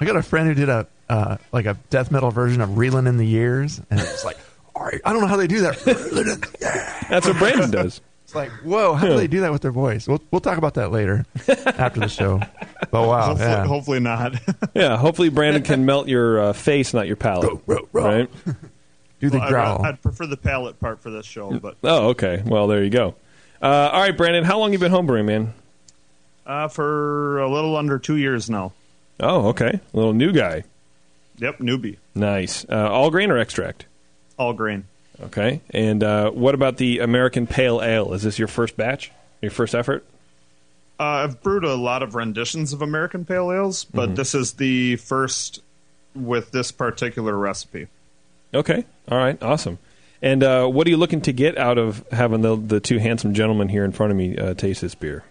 [0.00, 3.08] I got a friend who did a uh, like a death metal version of "Reeling
[3.08, 4.36] in the Years," and it's like,
[4.74, 5.78] all right, I don't know how they do that.
[7.10, 8.00] That's what Brandon does.
[8.24, 10.06] It's like, whoa, how do they do that with their voice?
[10.06, 12.40] We'll we'll talk about that later after the show.
[12.90, 13.64] But wow, hopefully, yeah.
[13.66, 14.34] hopefully not.
[14.74, 17.60] Yeah, hopefully Brandon can melt your uh, face, not your palate.
[17.92, 18.28] Right?
[19.20, 19.84] do the Well, I'd, growl.
[19.84, 22.42] I'd prefer the palate part for this show, but Oh, okay.
[22.44, 23.14] Well, there you go.
[23.62, 25.54] Uh, all right, Brandon, how long you been homebrewing, man?
[26.46, 28.72] uh, for a little under two years now.
[29.18, 29.80] Oh, okay.
[29.92, 30.64] A little new guy.
[31.38, 32.64] Yep, newbie, Nice.
[32.68, 33.86] Uh, all grain or extract?
[34.38, 34.84] all grain.
[35.22, 35.60] Okay.
[35.70, 38.12] And uh, what about the American Pale Ale?
[38.12, 39.10] Is this your first batch?
[39.40, 40.04] Your first effort?
[41.00, 44.14] Uh, I've brewed a lot of renditions of American Pale Ales, but Mm-hmm.
[44.14, 45.62] this is the first
[46.14, 47.88] with this particular recipe.
[48.56, 48.84] Okay.
[49.08, 49.40] All right.
[49.42, 49.78] Awesome.
[50.22, 53.34] And uh, what are you looking to get out of having the the two handsome
[53.34, 55.24] gentlemen here in front of me uh, taste this beer?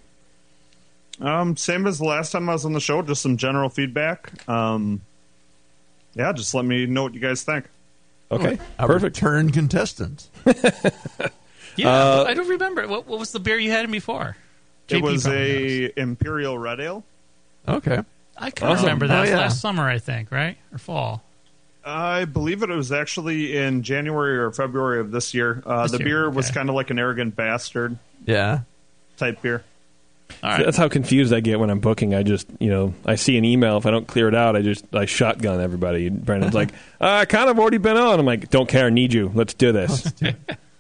[1.20, 4.48] Um, same as the last time I was on the show, just some general feedback.
[4.50, 5.02] Um,
[6.14, 7.66] yeah, just let me know what you guys think.
[8.32, 8.60] Okay.
[8.80, 9.16] a Perfect.
[9.18, 10.30] return contestant.
[11.78, 12.88] Yeah, Uh, I don't remember.
[12.88, 14.38] What, what was the beer you had in before?
[14.88, 15.92] It JP was probably knows.
[15.98, 17.04] a Imperial Red Ale.
[17.68, 18.00] Okay.
[18.38, 18.86] I kind of Awesome.
[18.86, 19.38] remember that Oh, was yeah.
[19.40, 21.22] last summer, I think, right or fall.
[21.86, 25.62] I believe it was actually in January or February of this year.
[25.66, 28.62] Uh, This the year, beer was kind of like an arrogant bastard Yeah.
[29.18, 29.64] type beer.
[30.44, 30.66] All right.
[30.66, 32.16] That's how confused I get when I'm booking.
[32.16, 33.78] I just, you know, I see an email.
[33.78, 36.10] If I don't clear it out, I just I shotgun everybody.
[36.10, 38.20] Brandon's like, uh, I kind of already been on.
[38.20, 38.90] I'm like, don't care.
[38.90, 39.32] Need you.
[39.36, 40.12] Let's do this.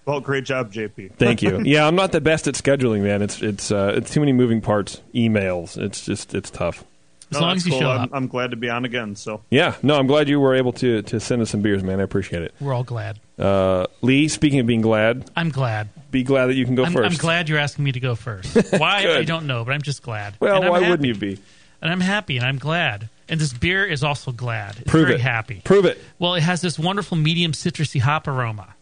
[0.06, 1.14] Well, great job, JP.
[1.18, 1.62] Thank you.
[1.66, 3.22] Yeah, I'm not the best at scheduling, man.
[3.22, 5.02] It's it's uh, it's too many moving parts.
[5.14, 5.78] Emails.
[5.78, 6.84] It's just it's tough.
[7.32, 7.82] As No, long that's as you cool.
[7.82, 9.16] show I'm, up, I'm glad to be on again.
[9.16, 9.76] So Yeah.
[9.84, 12.00] No, I'm glad you were able to to send us some beers, man.
[12.00, 12.54] I appreciate it.
[12.60, 13.20] we're all glad.
[13.40, 15.90] Uh, Lee, speaking of being glad, I'm glad.
[16.12, 18.16] be glad that you can go I'm, 1st I'm glad you're asking me to go
[18.16, 18.56] first.
[18.78, 19.28] Why I Good.
[19.28, 20.36] don't know, but I'm just glad.
[20.40, 20.90] Well, I'm why happy.
[20.92, 21.40] wouldn't you be?
[21.82, 23.10] And I'm happy, and I'm glad.
[23.28, 24.78] And this beer is also glad.
[24.80, 25.22] It's Prove very it.
[25.22, 25.62] happy.
[25.66, 26.00] Prove it.
[26.20, 28.74] Well, it has this wonderful medium citrusy hop aroma.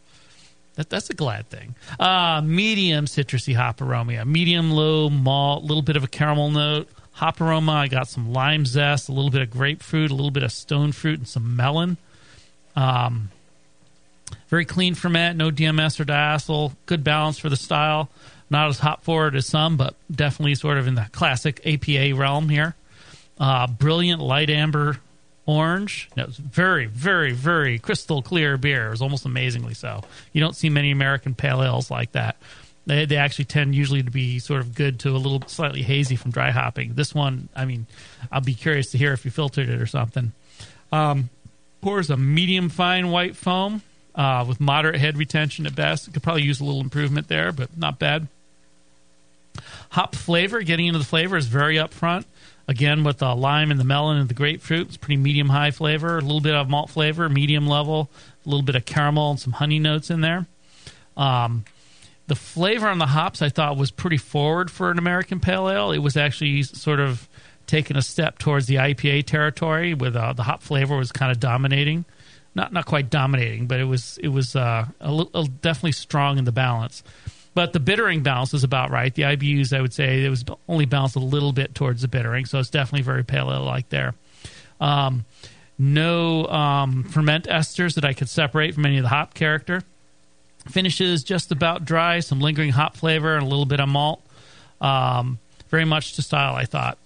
[0.76, 1.76] That, that's a glad thing.
[2.00, 4.24] Uh, medium citrusy hop aroma.
[4.26, 6.90] Medium low malt, little bit of a caramel note.
[7.14, 7.72] Hop aroma.
[7.74, 10.92] I got some lime zest, a little bit of grapefruit, a little bit of stone
[10.92, 11.98] fruit, and some melon.
[12.76, 13.30] Um,
[14.48, 16.74] very clean ferment, no DMS or diacetyl.
[16.86, 18.10] Good balance for the style.
[18.50, 22.50] Not as hop forward as some, but definitely sort of in the classic APA realm
[22.50, 22.76] here.
[23.40, 25.00] Uh, brilliant light amber
[25.46, 26.10] orange.
[26.16, 28.88] It was very, very, very crystal clear beer.
[28.88, 30.04] It was almost amazingly so.
[30.32, 32.38] You don't see many American pale ales like that.
[32.86, 36.16] They, they actually tend usually to be sort of good to a little slightly hazy
[36.16, 36.96] from dry hopping.
[36.96, 37.88] This one, I mean,
[38.32, 40.34] I'll be curious to hear if you filtered it or something.
[40.92, 41.30] Um,
[41.82, 43.82] pours a medium fine white foam
[44.16, 46.12] uh, with moderate head retention at best.
[46.14, 48.28] Could probably use a little improvement there, but not bad.
[49.92, 52.26] Hop flavor, getting into the flavor, is very upfront.
[52.68, 56.18] Again, with the lime and the melon and the grapefruit, it's pretty medium high flavor.
[56.18, 58.10] A little bit of malt flavor, medium level.
[58.46, 60.48] A little bit of caramel and some honey notes in there.
[61.16, 61.66] Um,
[62.28, 65.92] the flavor on the hops I thought was pretty forward for an American pale ale.
[65.92, 67.28] It was actually sort of
[67.68, 71.40] taking a step towards the IPA territory, with uh, the hop flavor was kind of
[71.40, 72.06] dominating.
[72.56, 76.46] Not not quite dominating, but it was it was uh, a little, definitely strong in
[76.46, 77.04] the balance.
[77.56, 79.14] But the bittering balance is about right.
[79.14, 82.46] The IBUs, I would say, it was only balanced a little bit towards the bittering,
[82.46, 84.16] so it's definitely very pale ale like there.
[84.80, 85.26] Um,
[85.78, 89.84] no um, ferment esters that I could separate from any of the hop character.
[90.68, 94.22] Finishes just about dry, some lingering hop flavor, and a little bit of malt.
[94.80, 95.40] Um,
[95.70, 96.98] very much to style, I thought.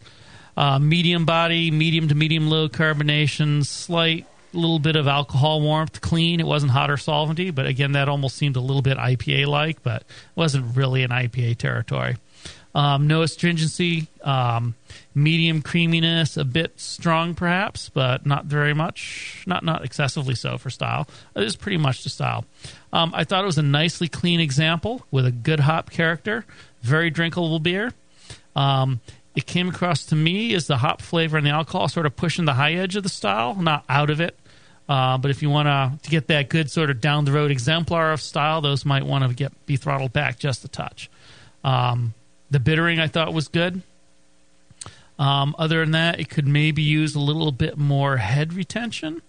[0.56, 6.40] Uh, medium body, medium to medium low carbonation, slight little bit of alcohol warmth, clean.
[6.40, 9.84] It wasn't hot or solventy, but again, that almost seemed a little bit IPA like,
[9.84, 10.04] but
[10.36, 12.18] wasn't really an IPA territory.
[12.78, 14.76] Um, no astringency, um,
[15.16, 20.70] medium creaminess, a bit strong perhaps, but not very much, not not excessively so for
[20.70, 21.08] style.
[21.36, 22.46] It is pretty much the style.
[22.94, 26.46] Um, I thought it was a nicely clean example with a good hop character,
[26.84, 27.94] very drinkable beer.
[28.56, 29.02] Um,
[29.36, 32.46] it came across to me as the hop flavor and the alcohol sort of pushing
[32.46, 34.38] the high edge of the style, not out of it.
[34.88, 35.68] Uh, but if you want
[36.04, 39.28] to get that good sort of down the road exemplar of style, those might want
[39.28, 41.10] to get be throttled back just a touch.
[41.64, 42.14] Um,
[42.50, 43.82] the bittering I thought was good.
[45.20, 49.22] Um, other than that, it could maybe use a little bit more head retention.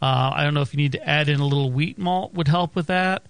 [0.00, 2.48] Uh, I don't know if you need to add in a little wheat malt would
[2.48, 3.22] help with that,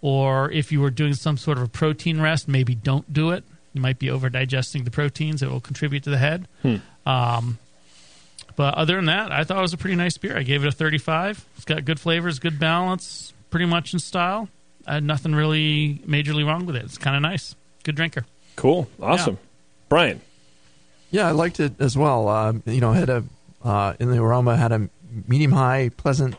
[0.00, 3.44] or if you were doing some sort of a protein rest, maybe don't do it.
[3.72, 6.46] You might be over digesting the proteins that will contribute to the head.
[6.62, 6.76] Hmm.
[7.06, 7.58] Um,
[8.54, 10.36] but other than that, I thought it was a pretty nice beer.
[10.36, 11.46] I gave it a 35.
[11.56, 14.48] It's got good flavors, good balance, pretty much in style.
[14.86, 16.84] I had nothing really majorly wrong with it.
[16.84, 17.54] It's kind of nice.
[17.82, 18.26] Good drinker.
[18.56, 18.88] Cool.
[19.00, 19.38] Awesome.
[19.88, 20.20] Brian.
[21.10, 22.28] Yeah, I liked it as well.
[22.28, 23.24] Um, you know, had a
[23.62, 24.88] uh, in the aroma had a
[25.28, 26.34] medium high, pleasant,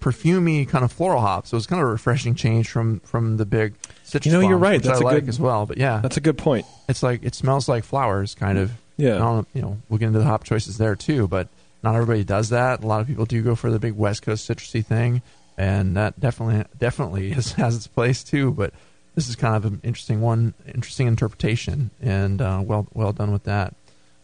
[0.00, 1.46] perfumey kind of floral hop.
[1.46, 3.74] So it was kind of a refreshing change from from the big
[4.04, 4.32] citrus.
[4.32, 4.82] You know, you're right.
[4.82, 5.66] That's I a like good- as well.
[5.66, 6.66] But yeah, That's a good point.
[6.88, 8.72] it's like it smells like flowers, kind of.
[8.96, 9.14] Yeah.
[9.16, 11.48] I don't know, you know, we'll get into the hop choices there too, but
[11.82, 12.84] not everybody does that.
[12.84, 15.22] A lot of people do go for the big West Coast citrusy thing,
[15.56, 18.50] and that definitely definitely has its place too.
[18.52, 18.74] But
[19.14, 23.44] this is kind of an interesting one, interesting interpretation, and uh, well well done with
[23.44, 23.74] that.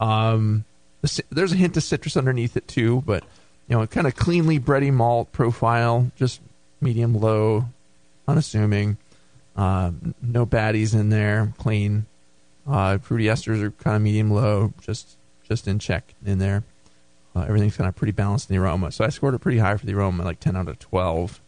[0.01, 0.65] Um,
[1.31, 3.25] there's a hint of citrus underneath it too, but
[3.69, 6.41] you know, kind of cleanly bready malt profile, just
[6.81, 7.67] medium low,
[8.29, 8.97] unassuming.
[9.57, 12.07] Uh, no baddies in there, clean.
[12.67, 16.65] Uh, fruity esters are kind of medium low, just just in check in there.
[17.35, 19.77] Uh, everything's kind of pretty balanced in the aroma, so I scored it pretty high
[19.77, 21.41] for the aroma, like ten out of twelve.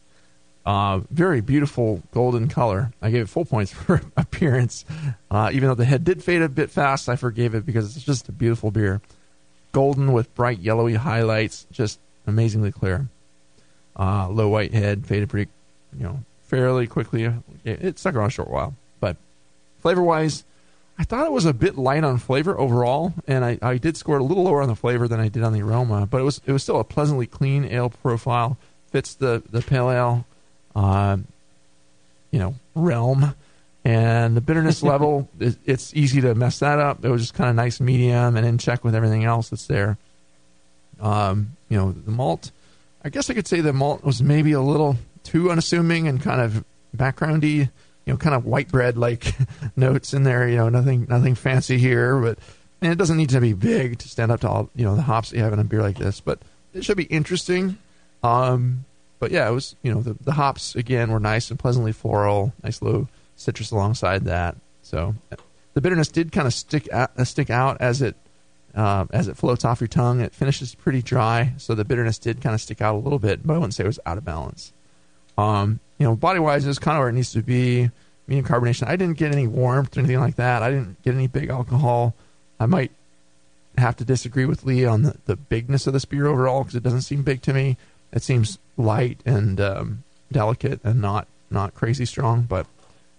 [0.68, 2.92] Uh, very beautiful golden color.
[3.00, 4.84] I gave it full points for appearance,
[5.30, 7.08] uh, even though the head did fade a bit fast.
[7.08, 9.00] I forgave it because it's just a beautiful beer,
[9.72, 13.08] golden with bright yellowy highlights, just amazingly clear.
[13.98, 15.50] Uh, low white head faded pretty,
[15.96, 17.24] you know, fairly quickly.
[17.24, 19.16] It, it stuck around a short while, but
[19.80, 20.44] flavor wise,
[20.98, 24.18] I thought it was a bit light on flavor overall, and I, I did score
[24.18, 26.42] a little lower on the flavor than I did on the aroma, but it was
[26.44, 28.58] it was still a pleasantly clean ale profile.
[28.90, 30.26] Fits the the pale ale,
[30.78, 31.16] uh,
[32.30, 33.34] you know, realm,
[33.84, 37.04] and the bitterness level, it's easy to mess that up.
[37.04, 39.98] It was just kind of nice medium and in check with everything else that's there.
[41.00, 42.52] Um, you know, the malt.
[43.04, 46.40] I guess I could say the malt was maybe a little too unassuming and kind
[46.40, 46.64] of
[46.96, 47.68] backgroundy
[48.04, 49.34] you know, kind of white bread like
[49.76, 50.48] notes in there.
[50.48, 52.38] You know, nothing nothing fancy here, but
[52.80, 55.02] and it doesn't need to be big to stand up to all you know the
[55.02, 56.20] hops that you have in a beer like this.
[56.20, 56.38] But
[56.72, 57.76] it should be interesting.
[58.22, 58.86] Um,
[59.18, 62.52] but yeah, it was you know the the hops again were nice and pleasantly floral,
[62.62, 64.56] nice low citrus alongside that.
[64.82, 65.14] So
[65.74, 68.16] the bitterness did kind of stick out, uh, stick out as it
[68.74, 70.20] uh, as it floats off your tongue.
[70.20, 73.46] It finishes pretty dry, so the bitterness did kind of stick out a little bit,
[73.46, 74.72] but I wouldn't say it was out of balance.
[75.36, 77.90] Um, you know, body wise is kind of where it needs to be.
[78.26, 78.86] Medium carbonation.
[78.86, 80.62] I didn't get any warmth or anything like that.
[80.62, 82.14] I didn't get any big alcohol.
[82.60, 82.90] I might
[83.78, 86.82] have to disagree with Lee on the, the bigness of this beer overall because it
[86.82, 87.76] doesn't seem big to me.
[88.12, 92.42] It seems light and um, delicate and not not crazy strong.
[92.42, 92.66] But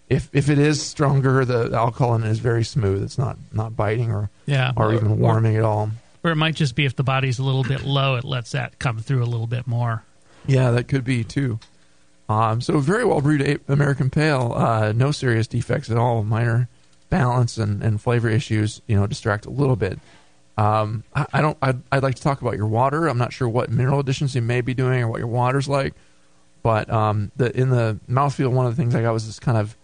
[0.09, 3.03] if if it is stronger, the alcohol in it is very smooth.
[3.03, 4.71] It's not not biting or Yeah.
[4.75, 5.91] or even warming at all.
[6.23, 8.77] Or it might just be if the body's a little bit low, it lets that
[8.79, 10.03] come through a little bit more.
[10.45, 11.59] Yeah, that could be too.
[12.27, 14.53] Um, so very well brewed American Pale.
[14.55, 16.23] Uh, no serious defects at all.
[16.23, 16.67] Minor
[17.09, 19.97] balance and, and flavor issues, you know, distract a little bit.
[20.59, 21.57] Um, I, I don't.
[21.61, 23.07] I'd, I'd like to talk about your water.
[23.07, 25.93] I'm not sure what mineral additions you may be doing or what your water's like,
[26.63, 29.57] but um, the in the mouthfeel, one of the things I got was this kind
[29.57, 29.77] of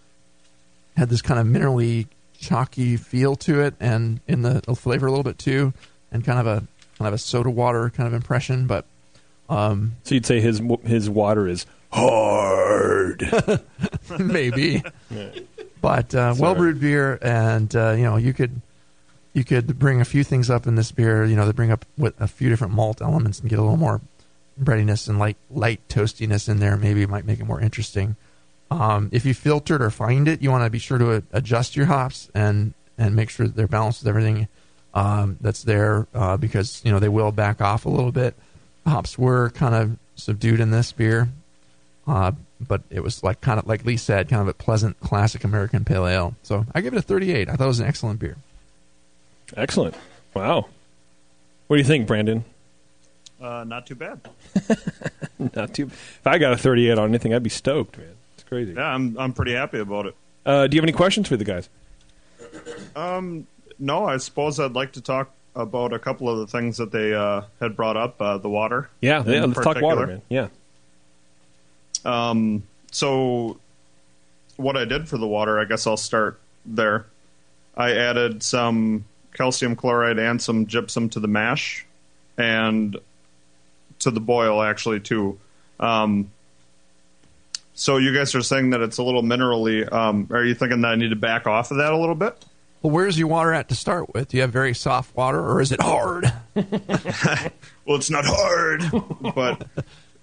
[0.97, 2.07] had this kind of minerally
[2.37, 5.71] chalky feel to it, and in the flavor a little bit too,
[6.11, 6.67] and kind of a
[6.97, 8.67] kind of a soda water kind of impression.
[8.67, 8.83] But
[9.47, 13.23] um, so you'd say his his water is hard,
[14.19, 14.83] maybe.
[15.09, 15.29] Yeah.
[15.81, 18.59] But uh, well brewed beer, and uh, you know you could
[19.35, 21.25] you could bring a few things up in this beer.
[21.25, 23.77] You know, they bring up with a few different malt elements and get a little
[23.77, 23.99] more
[24.57, 26.77] breadiness and light light toastiness in there.
[26.77, 28.15] Maybe it might make it more interesting.
[28.71, 31.87] Um, if you filtered or fined it, you want to be sure to adjust your
[31.87, 34.47] hops and and make sure they're balanced with everything
[34.93, 38.35] um, that's there uh, because you know they will back off a little bit.
[38.87, 41.27] Hops were kind of subdued in this beer,
[42.07, 42.31] uh,
[42.65, 45.83] but it was like kind of like Lee said, kind of a pleasant classic American
[45.83, 46.35] pale ale.
[46.41, 47.49] So I give it a 38.
[47.49, 48.37] I thought it was an excellent beer.
[49.55, 49.95] Excellent.
[50.33, 50.67] Wow.
[51.67, 52.43] What do you think, Brandon?
[53.41, 54.21] Uh, not too bad.
[55.55, 55.87] Not too.
[55.87, 58.15] If I got a 38 on anything, I'd be stoked, man.
[58.35, 58.73] It's crazy.
[58.73, 60.15] Yeah, I'm I'm pretty happy about it.
[60.45, 61.67] Uh, do you have any questions for the guys?
[62.95, 63.45] Um,
[63.77, 67.13] no, I suppose I'd like to talk about a couple of the things that they
[67.13, 68.21] uh, had brought up.
[68.21, 68.89] Uh, the water.
[69.01, 69.45] Yeah, yeah.
[69.45, 70.21] Let's talk water, man.
[70.29, 70.47] Yeah.
[72.05, 73.59] Um, so
[74.57, 77.05] what I did for the water, I guess I'll start there.
[77.75, 79.05] I added some
[79.35, 81.85] calcium chloride and some gypsum to the mash,
[82.37, 82.97] and
[83.99, 85.39] to the boil actually too.
[85.79, 86.31] Um,
[87.73, 89.91] so you guys are saying that it's a little minerally.
[89.91, 92.45] Um, are you thinking that I need to back off of that a little bit?
[92.81, 94.29] Well, where's your water at to start with?
[94.29, 96.31] Do you have very soft water, or is it hard?
[96.55, 98.83] well, it's not hard,
[99.35, 99.67] but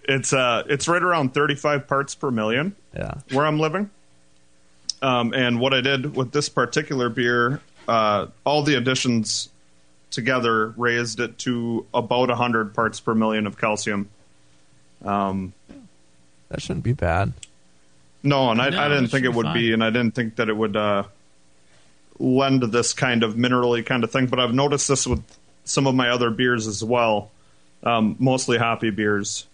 [0.05, 2.75] it's uh, it's right around 35 parts per million.
[2.95, 3.91] Yeah, where I'm living.
[5.03, 9.49] Um, and what I did with this particular beer, uh, all the additions
[10.11, 14.09] together raised it to about 100 parts per million of calcium.
[15.05, 15.53] Um,
[16.49, 17.33] that shouldn't be bad.
[18.23, 19.55] No, and I, No, I didn't think it would fine.
[19.55, 21.05] be, and I didn't think that it would uh,
[22.19, 24.27] lend to this kind of minerally kind of thing.
[24.27, 25.23] But I've noticed this with
[25.65, 27.31] some of my other beers as well,
[27.83, 29.47] um, mostly hoppy beers.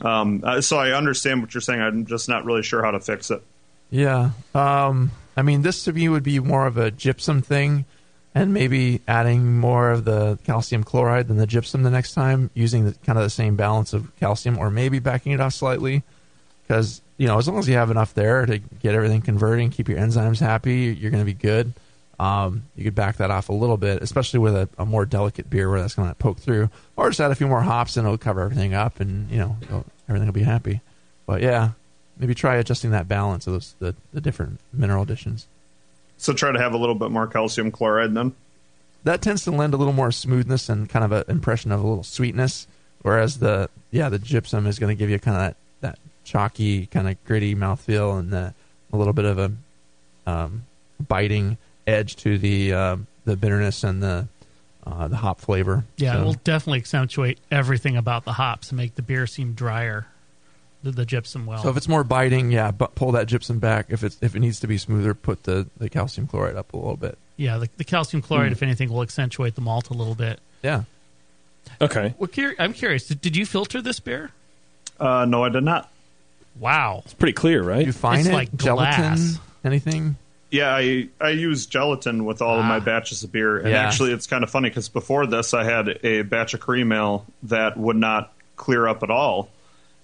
[0.00, 1.80] Um, uh, so I understand what you're saying.
[1.80, 3.42] I'm just not really sure how to fix it.
[3.90, 4.30] Yeah.
[4.54, 7.84] Um, I mean, this to me would be more of a gypsum thing,
[8.34, 12.86] and maybe adding more of the calcium chloride than the gypsum the next time, using
[12.86, 16.02] the, kind of the same balance of calcium, or maybe backing it off slightly.
[16.66, 19.88] Because you know, as long as you have enough there to get everything converting, keep
[19.88, 21.72] your enzymes happy, you're going to be good.
[22.18, 25.50] Um, you could back that off a little bit, especially with a, a more delicate
[25.50, 28.06] beer where that's going to poke through, or just add a few more hops and
[28.06, 29.56] it'll cover everything up, and you know,
[30.08, 30.80] everything will be happy.
[31.26, 31.70] But yeah,
[32.18, 35.46] maybe try adjusting that balance of those the, the different mineral additions.
[36.18, 38.34] So try to have a little bit more calcium chloride then.
[39.04, 41.86] That tends to lend a little more smoothness and kind of an impression of a
[41.86, 42.66] little sweetness,
[43.02, 46.86] whereas the yeah the gypsum is going to give you kind of that, that chalky
[46.86, 48.54] kind of gritty mouthfeel and the,
[48.92, 49.52] a little bit of a
[50.26, 50.64] um,
[51.06, 51.56] biting
[51.86, 54.26] edge to the uh, the bitterness and the
[54.86, 55.84] uh, the hop flavor.
[55.98, 59.52] Yeah, So- it will definitely accentuate everything about the hops and make the beer seem
[59.52, 60.06] drier.
[60.82, 61.62] The, the gypsum well.
[61.62, 63.86] So if it's more biting, yeah, but pull that gypsum back.
[63.88, 66.76] If it's if it needs to be smoother, put the, the calcium chloride up a
[66.76, 67.18] little bit.
[67.36, 68.52] yeah, the, the calcium chloride, Mm.
[68.52, 70.38] if anything, will accentuate the malt a little bit.
[70.62, 70.84] Yeah.
[71.80, 72.14] Okay.
[72.18, 73.06] Well, cur- I'm curious.
[73.08, 74.30] Did, did you filter this beer?
[75.00, 75.90] Uh, no, I did not.
[76.58, 77.84] Wow, it's pretty clear, right?
[77.84, 79.38] You find It's it like gelatin, glass.
[79.64, 80.16] anything?
[80.50, 83.82] Yeah, I I use gelatin with all of my batches of beer, and Yeah.
[83.86, 87.26] actually, it's kind of funny because before this, I had a batch of cream ale
[87.42, 89.50] that would not clear up at all,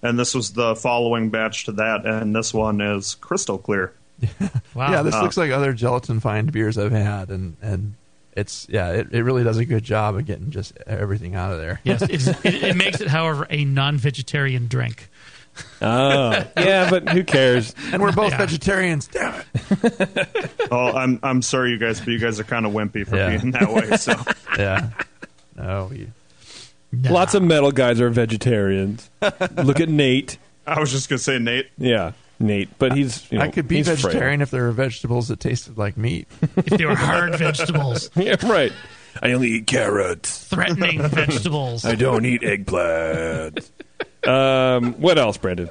[0.02, 3.92] and this was the following batch to that, and this one is crystal clear.
[4.74, 4.90] Wow.
[4.90, 7.94] Yeah, this Uh, looks like other gelatin fined beers I've had, and and
[8.34, 11.58] it's yeah, it, it really does a good job of getting just everything out of
[11.58, 11.80] there.
[11.84, 15.10] Yes, it's, it, it makes it, however, a non-vegetarian drink.
[15.82, 17.74] Oh, yeah, but who cares?
[17.92, 18.38] And we're both Yeah.
[18.38, 19.08] vegetarians.
[19.08, 20.50] Damn it.
[20.70, 23.36] Oh, I'm I'm sorry, you guys, but you guys are kind of wimpy for Yeah.
[23.36, 23.96] being that way.
[23.98, 24.14] So
[24.58, 24.88] Yeah.
[25.54, 25.90] No,
[26.92, 27.10] you.
[27.10, 29.08] Lots of metal guys are vegetarians.
[29.56, 30.38] Look at Nate.
[30.66, 31.68] I was just gonna say Nate.
[31.78, 33.96] Yeah, Nate, but he's you know, I could be he's frail.
[33.96, 36.28] vegetarian if there were vegetables that tasted like meat.
[36.56, 38.72] If they were hard vegetables, Yeah, right.
[39.22, 40.44] I only eat carrots.
[40.44, 41.84] threatening vegetables.
[41.84, 43.70] I don't eat eggplant.
[44.26, 45.68] um, what else, Brandon?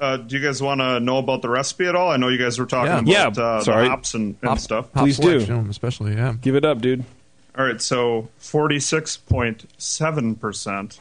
[0.00, 2.10] Uh, do you guys want to know about the recipe at all?
[2.10, 3.28] I know you guys were talking Yeah.
[3.28, 3.84] about Yeah, uh, sorry.
[3.84, 4.92] the hops and, and Hop- stuff.
[4.92, 5.36] hop Please do.
[5.70, 6.14] especially.
[6.14, 6.34] Yeah.
[6.40, 7.04] Give it up, dude.
[7.58, 11.00] All right, so forty-six point seven percent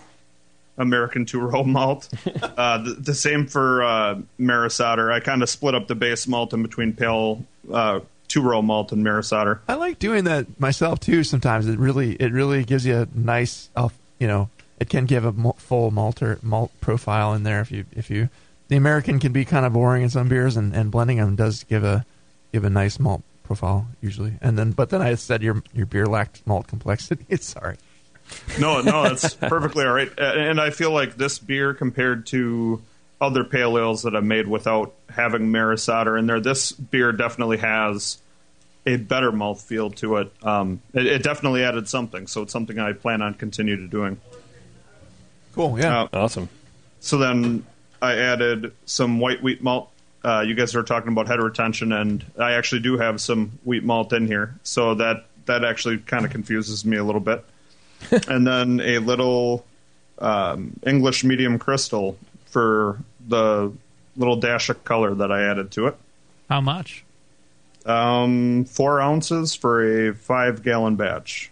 [0.77, 2.09] American two-row malt.
[2.41, 5.11] uh, the, the same for uh, Maris Otter.
[5.11, 9.03] I kind of split up the base malt in between pale uh, two-row malt and
[9.03, 9.61] Maris Otter.
[9.67, 11.23] I like doing that myself too.
[11.23, 13.89] Sometimes it really it really gives you a nice, uh,
[14.19, 14.49] you know,
[14.79, 18.29] it can give a full malter malt profile in there if you if you.
[18.67, 21.63] The American can be kind of boring in some beers, and, and blending them does
[21.65, 22.05] give a
[22.51, 24.33] give a nice malt profile usually.
[24.41, 27.25] And then, but then I said your your beer lacked malt complexity.
[27.37, 27.77] Sorry.
[28.59, 30.11] No, no, that's perfectly all right.
[30.17, 32.81] And I feel like this beer, compared to
[33.21, 37.57] other pale ales that I've made without having Maris Otter in there, this beer definitely
[37.57, 38.17] has
[38.87, 40.31] a better mouthfeel to it.
[40.43, 41.05] Um, it.
[41.05, 44.19] It definitely added something, so it's something I plan on continue to doing.
[45.53, 45.79] Cool.
[45.79, 46.03] Yeah.
[46.03, 46.49] Uh, Awesome.
[46.99, 47.65] So then
[48.01, 49.91] I added some white wheat malt.
[50.25, 53.83] Uh, you guys are talking about head retention, and I actually do have some wheat
[53.83, 57.45] malt in here, so that that actually kind of confuses me a little bit.
[58.27, 59.63] and then a little
[60.17, 62.17] um, English medium crystal
[62.47, 62.97] for
[63.27, 63.71] the
[64.17, 65.95] little dash of color that I added to it.
[66.49, 67.03] How much?
[67.85, 71.51] Um, four ounces for a five gallon batch.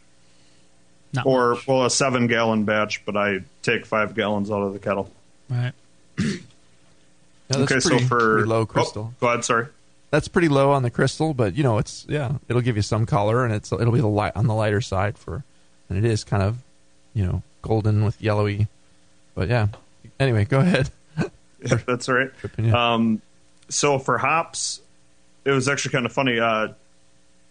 [1.14, 4.80] Not or, well, a seven gallon batch, but I take five gallons out of the
[4.80, 5.12] kettle.
[5.48, 5.74] Right.
[7.50, 9.14] Yeah, that's okay, pretty, so for low oh, crystal.
[9.20, 9.68] go ahead, sorry.
[10.12, 13.06] That's pretty low on the crystal, but you know it's yeah, it'll give you some
[13.06, 15.44] color, and it's it'll be the light on the lighter side for,
[15.90, 16.58] and it is kind of,
[17.14, 18.68] you know, golden with yellowy,
[19.36, 19.68] but yeah.
[20.20, 20.90] Anyway, go ahead.
[21.66, 22.30] Yeah, that's all right.
[22.74, 23.22] Um,
[23.70, 24.82] so for hops,
[25.46, 26.38] it was actually kind of funny.
[26.38, 26.74] Uh,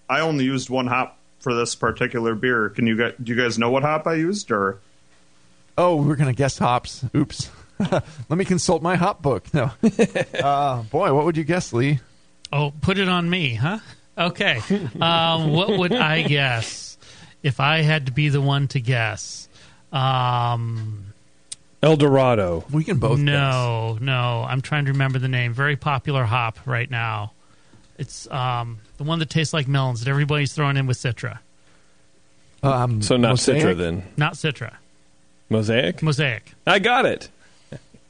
[0.06, 2.68] I only used one hop for this particular beer.
[2.68, 4.80] Can you guys, do you guys know what hop I used or?
[5.78, 7.06] Oh, we're gonna guess hops.
[7.14, 7.50] Oops.
[7.90, 9.52] Let me consult my hop book.
[9.54, 9.70] No.
[10.42, 12.00] uh, boy, what would you guess, Lee?
[12.52, 13.78] Oh, put it on me, huh?
[14.16, 14.60] Okay.
[15.00, 16.98] Um, what would I guess
[17.42, 19.48] if I had to be the one to guess?
[19.90, 21.06] Um,
[21.82, 22.64] El Dorado.
[22.70, 23.18] We can both.
[23.18, 24.44] no, no.
[24.48, 25.52] I'm trying to remember the name.
[25.54, 27.32] Very popular hop right now.
[27.98, 31.38] It's um, the one that tastes like melons that everybody's throwing in with Citra.
[32.62, 33.62] Um, So not Mosaic?
[33.62, 34.02] Citra then.
[34.16, 34.76] Not Citra.
[35.48, 36.02] Mosaic.
[36.02, 36.52] Mosaic.
[36.66, 37.28] I got it.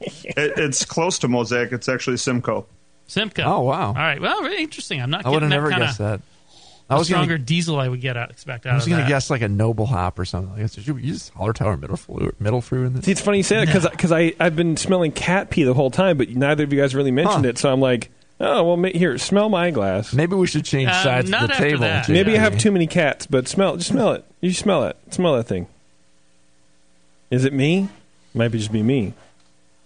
[0.35, 1.71] It, it's close to Mosaic.
[1.71, 2.65] It's actually Simcoe.
[3.07, 3.43] Simcoe.
[3.43, 3.87] Oh wow.
[3.87, 4.19] All right.
[4.21, 5.01] Well, really interesting.
[5.01, 6.21] I'm not I getting would have that never guessed that.
[6.89, 9.29] I was stronger gonna, diesel I would get out expect out I was gonna guess
[9.29, 10.53] like a noble hop or something.
[10.61, 10.85] Like that.
[10.87, 13.05] You use Hallertauer Mittelfruh, middle fruit in this.
[13.05, 15.73] See, it's funny you say that because because I I've been smelling cat pee the
[15.73, 17.49] whole time, but neither of you guys really mentioned Huh.
[17.49, 17.57] it.
[17.57, 20.13] So I'm like, oh well, ma- here, smell my glass.
[20.13, 21.79] Maybe we should change Uh, sides not of the table.
[21.81, 22.07] that.
[22.07, 24.25] and Maybe I have too many cats, but smell, just smell it.
[24.41, 24.97] You smell it.
[25.11, 25.67] Smell that thing.
[27.31, 27.89] Is it me?
[28.33, 29.13] Might be just be me.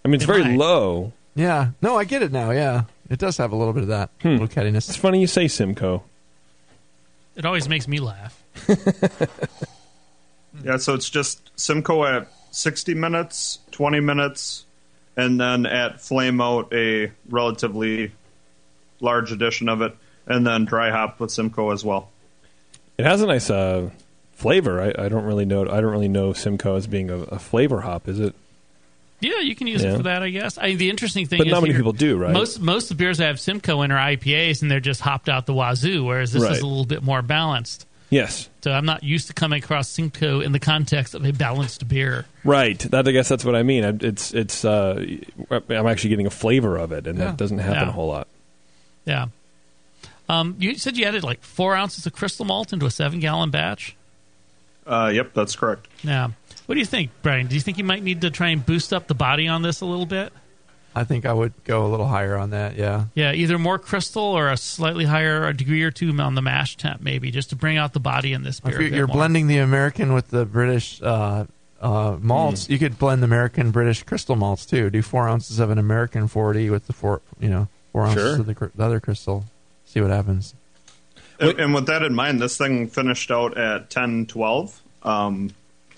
[0.08, 0.56] I mean, it's It very might.
[0.56, 1.12] low.
[1.34, 1.72] Yeah.
[1.82, 2.50] No, I get it now.
[2.50, 4.38] Yeah, it does have a little bit of that Hmm.
[4.38, 4.88] little cattiness.
[4.88, 6.02] It's funny you say Simcoe.
[7.36, 8.42] It always makes me laugh.
[10.64, 14.64] Yeah, so it's just Simcoe at 60 minutes, 20 minutes,
[15.16, 18.10] and then at flame out a relatively
[19.00, 19.94] large edition of it,
[20.26, 22.08] and then dry hop with Simcoe as well.
[22.96, 23.90] It has a nice uh,
[24.32, 24.80] flavor.
[24.82, 25.62] I, I don't really know.
[25.62, 28.08] I don't really know Simcoe as being a, a flavor hop.
[28.08, 28.34] Is it?
[29.20, 29.94] Yeah, you can use Yeah.
[29.94, 30.58] it for that, I guess.
[30.58, 32.32] I, the interesting thing But is not many people do, right?
[32.32, 35.28] Most most of the beers that have Simcoe in are IPAs, and they're just hopped
[35.28, 36.04] out the wazoo.
[36.04, 36.52] Whereas this Right.
[36.52, 37.84] is a little bit more balanced.
[38.10, 38.48] Yes.
[38.62, 42.24] So I'm not used to coming across Simcoe in the context of a balanced beer.
[42.44, 42.78] Right.
[42.78, 43.84] That I guess that's what I mean.
[44.02, 44.64] It's it's.
[44.64, 45.04] Uh,
[45.50, 47.26] I'm actually getting a flavor of it, and Yeah.
[47.26, 47.88] that doesn't happen Yeah.
[47.88, 48.28] a whole lot.
[49.04, 49.26] Yeah.
[50.28, 53.50] Um, you said you added like four ounces of crystal malt into a seven gallon
[53.50, 53.96] batch.
[54.86, 55.88] Uh, yep, that's correct.
[56.02, 56.28] Yeah.
[56.68, 57.46] What do you think, Brian?
[57.46, 59.80] Do you think you might need to try and boost up the body on this
[59.80, 60.34] a little bit?
[60.94, 62.76] I think I would go a little higher on that.
[62.76, 63.06] Yeah.
[63.14, 66.76] Yeah, either more crystal or a slightly higher a degree or two on the mash
[66.76, 68.74] temp, maybe, just to bring out the body in this beer.
[68.74, 69.16] If you're, bit you're more.
[69.16, 71.46] blending the American with the British uh,
[71.80, 72.70] uh, malts, Mm.
[72.70, 74.90] you could blend the American British crystal malts too.
[74.90, 78.40] Do four ounces of an American 40 with the four, you know, four ounces Sure.
[78.40, 79.46] of the, the other crystal.
[79.86, 80.54] See what happens.
[81.40, 85.50] And, and with that in mind, this thing finished out at 1012, um,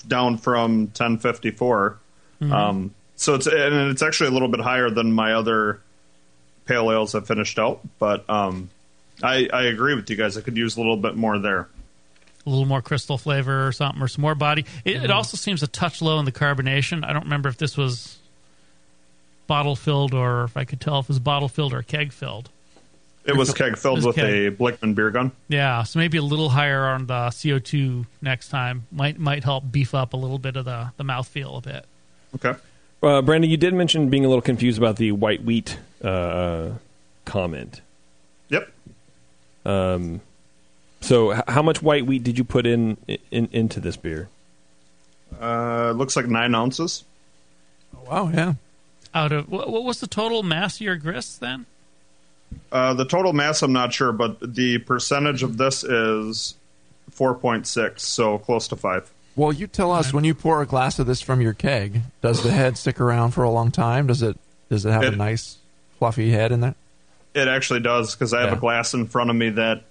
[0.03, 1.98] down from 1054.
[2.42, 2.53] Mhm.
[2.53, 5.80] Um, So it's and it's actually a little bit higher than my other
[6.64, 7.80] pale ales I finished out.
[7.98, 8.70] But um,
[9.22, 10.38] I I agree with you guys.
[10.38, 11.68] I could use a little bit more there.
[12.46, 14.64] A little more crystal flavor or something, or some more body.
[14.84, 15.05] It, Mm-hmm.
[15.05, 17.05] it also seems a touch low in the carbonation.
[17.05, 18.16] I don't remember if this was
[19.46, 22.48] bottle filled or if I could tell if it was bottle filled or keg filled.
[23.31, 24.24] It was keg filled was with keg.
[24.24, 25.33] a Blichmann beer gun.
[25.49, 29.95] Yeah, so maybe a little higher on the CO2 next time might might help beef
[29.95, 31.87] up a little bit of the the mouthfeel a bit.
[32.35, 32.59] Okay.
[33.03, 36.70] Uh, Brandon, you did mention being a little confused about the white wheat uh,
[37.24, 37.81] comment.
[38.51, 38.70] Yep.
[39.64, 40.20] Um,
[41.01, 42.99] so, h- how much white wheat did you put in,
[43.31, 44.28] in into this beer?
[45.41, 47.05] Uh, looks like nine ounces.
[48.07, 48.55] Wow, yeah.
[49.14, 51.66] Out of what, what was the total mass of your grist then?
[52.72, 56.55] Uh, the total mass, I'm not sure, but the percentage of this is
[57.12, 59.11] 4.6, so close to five.
[59.36, 62.42] Well, you tell us when you pour a glass of this from your keg, does
[62.42, 64.07] the head stick around for a long time?
[64.07, 64.36] Does it
[64.68, 65.57] does it have a nice
[65.98, 66.74] fluffy head in there?
[67.34, 68.57] It actually does because I have Yeah.
[68.57, 69.82] a glass in front of me that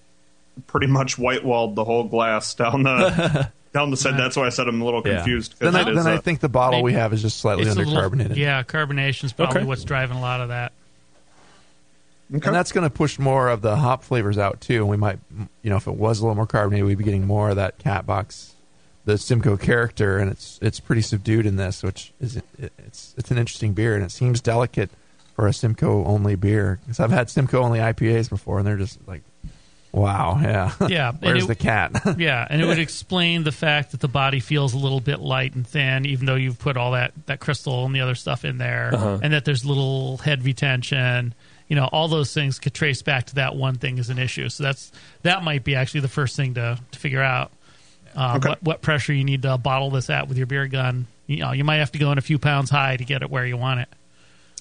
[0.68, 4.18] pretty much white walled the whole glass down the down the side.
[4.20, 5.24] That's why I said I'm a little Yeah.
[5.60, 7.80] Then, I, then I a- think the bottle we have is just slightly It's a
[7.80, 9.66] little- yeah, carbonation is probably Okay.
[9.66, 10.74] what's driving a lot of that.
[12.32, 14.82] And that's going to push more of the hop flavors out too.
[14.82, 15.20] And we might,
[15.64, 17.78] you know, if it was a little more carbonated, we'd be getting more of that
[17.80, 18.54] cat box,
[19.06, 23.38] the Simcoe character, and it's it's pretty subdued in this, which is it's it's an
[23.40, 24.92] interesting beer, and it seems delicate
[25.36, 26.80] for a Simcoe only beer.
[26.86, 29.24] Because I've had Simcoe only IPAs before, and they're just like,
[29.92, 31.92] wow, yeah, Yeah, and Where's it- the cat?
[32.20, 35.56] yeah, and it would explain the fact that the body feels a little bit light
[35.56, 38.60] and thin, even though you've put all that, that crystal and the other stuff in
[38.60, 39.20] there, Uh-huh.
[39.24, 41.34] and that there's little head retention.
[41.70, 44.50] You know, all those things could trace back to that one thing as an issue.
[44.50, 44.92] So that's
[45.22, 47.52] that might be actually the first thing to, to figure out.
[48.16, 51.06] Um, what, what pressure you need to bottle this at with your beer gun.
[51.28, 53.30] You know, you might have to go in a few pounds high to get it
[53.30, 53.88] where you want it.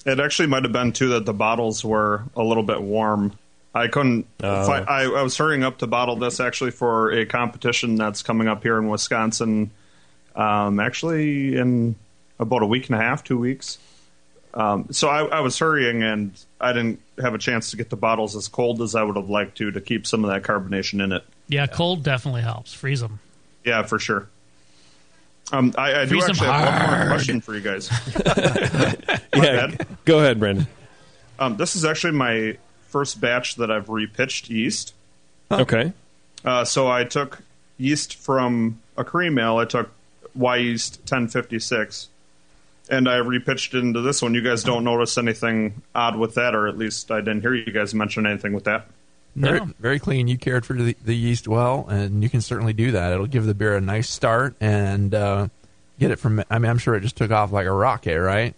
[0.05, 3.33] It actually might have been too that the bottles were a little bit warm.
[3.73, 4.27] I couldn't.
[4.39, 8.47] Fi- I, I was hurrying up to bottle this actually for a competition that's coming
[8.47, 9.71] up here in Wisconsin.
[10.35, 11.95] Um, actually, in
[12.39, 13.77] about a week and a half, two weeks.
[14.53, 16.31] Um, so I, I was hurrying, and
[16.61, 19.29] I didn't have a chance to get the bottles as cold as I would have
[19.29, 21.23] liked to to keep some of that carbonation in it.
[21.47, 22.73] Yeah, cold definitely helps.
[22.73, 23.19] Freeze them.
[23.63, 24.27] Yeah, for sure.
[25.51, 27.07] Um, I, I do Freeze 'em actually have one more hard.
[27.09, 27.89] question for you guys.
[29.35, 29.71] yeah,
[30.05, 30.67] go ahead, Brandon.
[31.39, 32.57] Um, this is actually my
[32.89, 34.93] first batch that I've repitched yeast.
[35.51, 35.93] Okay.
[36.45, 37.41] Uh, so I took
[37.77, 39.57] yeast from a cream ale.
[39.57, 39.89] I took
[40.37, 42.09] Wyeast 1056,
[42.89, 44.33] and I repitched it into this one.
[44.33, 47.71] You guys don't notice anything odd with that, or at least I didn't hear you
[47.71, 48.87] guys mention anything with that.
[49.35, 50.27] Very, very clean.
[50.27, 53.13] You cared for the, the yeast well, and you can certainly do that.
[53.13, 55.47] It'll give the beer a nice start and uh,
[55.99, 56.43] get it from.
[56.49, 58.53] I mean, I'm sure it just took off like a rocket, right?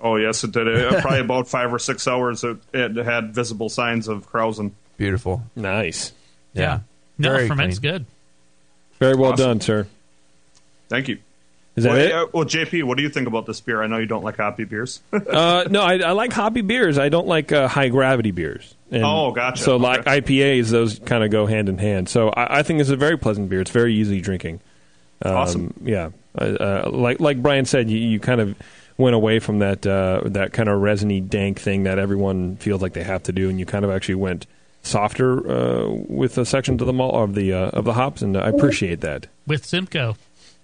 [0.00, 0.66] Oh yes, it did.
[0.66, 2.44] It, probably about five or six hours.
[2.44, 4.72] It, it had visible signs of krausen.
[4.98, 5.42] Beautiful.
[5.54, 6.12] Nice.
[6.52, 6.80] Yeah.
[7.18, 7.92] No, Very ferment's clean.
[7.92, 8.06] good.
[8.98, 9.46] Very well Awesome.
[9.46, 9.86] done, sir.
[10.88, 11.18] Thank you.
[11.76, 12.12] Is that well, it?
[12.12, 13.82] uh, well, JP, what do you think about this beer?
[13.82, 15.00] I know you don't like hoppy beers.
[15.12, 16.98] uh, no, I, I like hoppy beers.
[16.98, 18.74] I don't like uh, high gravity beers.
[18.90, 19.62] And Oh, gotcha.
[19.62, 19.82] So, Okay.
[19.84, 22.08] like IPAs, those kind of go hand in hand.
[22.08, 23.60] So, I, I think it's a very pleasant beer.
[23.60, 24.60] It's very easy drinking.
[25.22, 25.74] Um, Awesome.
[25.82, 28.54] Yeah, uh, uh, like like Brian said, you, you kind of
[28.98, 32.92] went away from that uh, that kind of resiny, dank thing that everyone feels like
[32.94, 34.46] they have to do, and you kind of actually went
[34.82, 38.36] softer uh, with a section to the malt of the uh, of the hops, and
[38.36, 40.16] I appreciate that With Simcoe.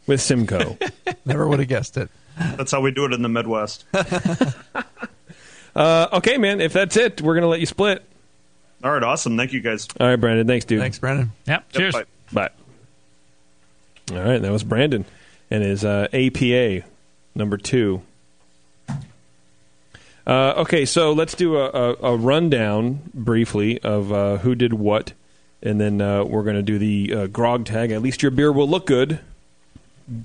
[0.07, 0.77] With Simcoe.
[1.25, 2.11] Never would have guessed it.
[2.37, 3.85] That's how we do it in the Midwest.
[5.77, 6.61] uh, okay, man.
[6.61, 8.05] If that's it, we're gonna let you split.
[8.83, 9.37] All right, awesome.
[9.37, 9.87] Thank you guys.
[10.01, 10.47] All right, Brandon.
[10.47, 10.81] Thanks, dude.
[10.81, 11.31] Thanks, Brandon.
[11.47, 11.73] Yep.
[11.73, 11.95] Cheers.
[11.95, 12.05] bye.
[12.33, 12.51] Bye.
[14.11, 15.05] All right, that was Brandon
[15.51, 16.85] and his uh, APA
[17.35, 18.03] number two.
[20.27, 25.13] Uh, okay, so let's do a, a, a rundown briefly of uh, who did what,
[25.63, 27.91] and then uh, we're going to do the uh, grog tag.
[27.91, 29.21] At least your beer will look good.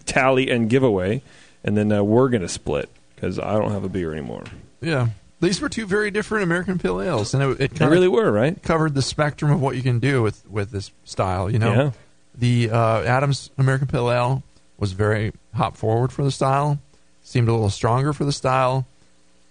[0.05, 1.21] Tally and giveaway,
[1.63, 4.43] and then uh, we're going to split because I don't have a beer anymore.
[4.81, 5.09] Yeah.
[5.39, 8.61] These were two very different American pale ales, and it, it They really were, right?
[8.63, 11.49] covered the spectrum of what you can do with, with this style.
[11.49, 11.91] You know, Yeah.
[12.35, 14.43] the uh, Adams American Pale Ale
[14.79, 16.79] was very hop forward for the style,
[17.23, 18.87] seemed a little stronger for the style.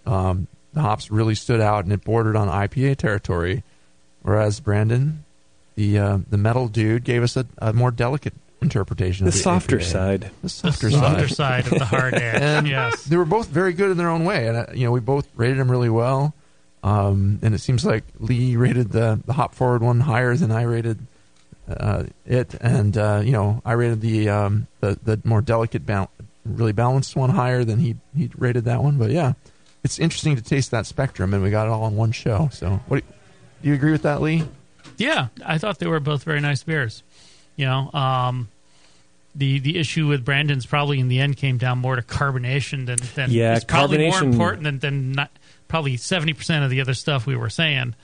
[0.06, 3.62] Um, the hops really stood out, and it bordered on IPA territory.
[4.22, 5.24] Whereas Brandon,
[5.76, 8.34] the uh, the metal dude, gave us a, a more delicate
[8.66, 9.24] interpretation.
[9.24, 9.82] The of the softer IPA.
[9.84, 10.30] side.
[10.42, 12.20] The softer, The softer side of the hard ale.
[12.42, 13.04] and Yes.
[13.04, 15.26] they were both very good in their own way, and uh, you know we both
[15.36, 16.34] rated them really well.
[16.82, 20.62] Um, and it seems like Lee rated the the hop forward one higher than I
[20.62, 20.98] rated
[21.68, 26.10] uh, it, and uh, you know I rated the um, the the more delicate bal-
[26.44, 28.98] really balanced one higher, than he he rated that one.
[28.98, 29.32] But yeah,
[29.82, 32.50] it's interesting to taste that spectrum, and we got it all in one show.
[32.52, 33.12] So, what do you,
[33.62, 34.44] do you agree with that, Lee?
[34.98, 37.02] Yeah, I thought they were both very nice beers.
[37.56, 38.48] You know, um,
[39.36, 42.98] the the issue with Brandon's probably in the end came down more to carbonation than
[43.14, 45.30] than Yeah, it's probably more important than than not,
[45.68, 47.94] probably seventy percent of the other stuff we were saying.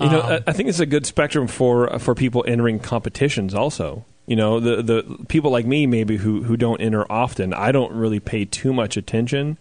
[0.00, 3.54] You know, Um, I- I think it's a good spectrum for for people entering competitions.
[3.54, 7.52] Also, you know, the the people like me maybe who who don't enter often.
[7.54, 9.58] I don't really pay too much attention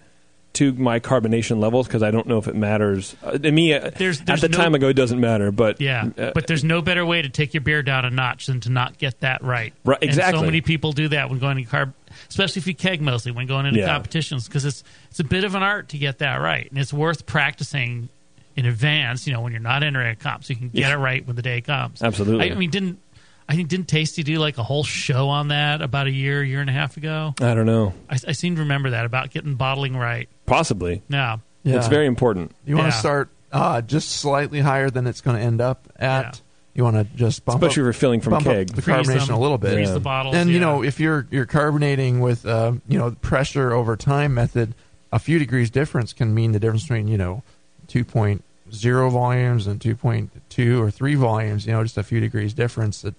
[0.53, 3.15] to my carbonation levels because I don't know if it matters.
[3.23, 5.51] Uh, to me, uh, There's- at the no- time ago, it doesn't matter.
[5.51, 8.47] But Yeah, uh, but there's no better way to take your beer down a notch
[8.47, 9.73] than to not get that right.
[9.85, 10.39] Right, And exactly.
[10.39, 11.93] so many people do that when going to carb,
[12.29, 13.87] especially if you keg mostly when going into Yeah.
[13.87, 16.93] competitions because it's it's a bit of an art to get that right, and it's
[16.93, 18.09] worth practicing
[18.57, 19.25] in advance.
[19.25, 20.93] You know, when you're not entering a comp, so you can get Yeah.
[20.93, 22.01] it right when the day comes.
[22.03, 22.49] Absolutely.
[22.49, 22.99] I, I mean, didn't
[23.49, 26.61] I think didn't Tasty do like a whole show on that about a year, year
[26.61, 27.33] and a half ago?
[27.41, 27.93] I don't know.
[28.09, 30.29] I, I seem to remember that about getting bottling right.
[30.45, 31.01] Possibly.
[31.09, 31.37] Yeah.
[31.65, 32.53] It's very important.
[32.65, 32.99] You want to Yeah.
[32.99, 36.41] start uh, just slightly higher than it's going to end up at.
[36.73, 38.69] You want to just bump Especially up, if you're filling from keg.
[38.69, 39.35] the Freeze carbonation them.
[39.35, 42.71] a little bit, Freeze the bottles, And you know, if you're you're carbonating with uh,
[42.87, 44.73] you know pressure over time method,
[45.11, 47.43] a few degrees difference can mean the difference between you know
[47.87, 51.65] two point zero volumes and two point two or three volumes.
[51.65, 53.15] You know, just a few degrees difference that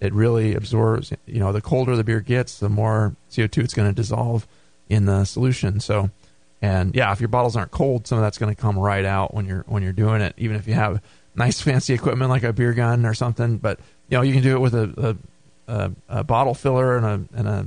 [0.00, 1.12] it really absorbs.
[1.26, 4.46] You know, the colder the beer gets, the more CO two it's going to dissolve
[4.88, 5.80] in the solution.
[5.80, 6.10] So,
[6.62, 9.34] and yeah, if your bottles aren't cold, some of that's going to come right out
[9.34, 10.34] when you're when you're doing it.
[10.36, 11.02] Even if you have
[11.34, 13.78] nice fancy equipment like a beer gun or something, but
[14.08, 15.16] you know you can do it with a
[15.68, 17.66] a, a, a bottle filler and a and a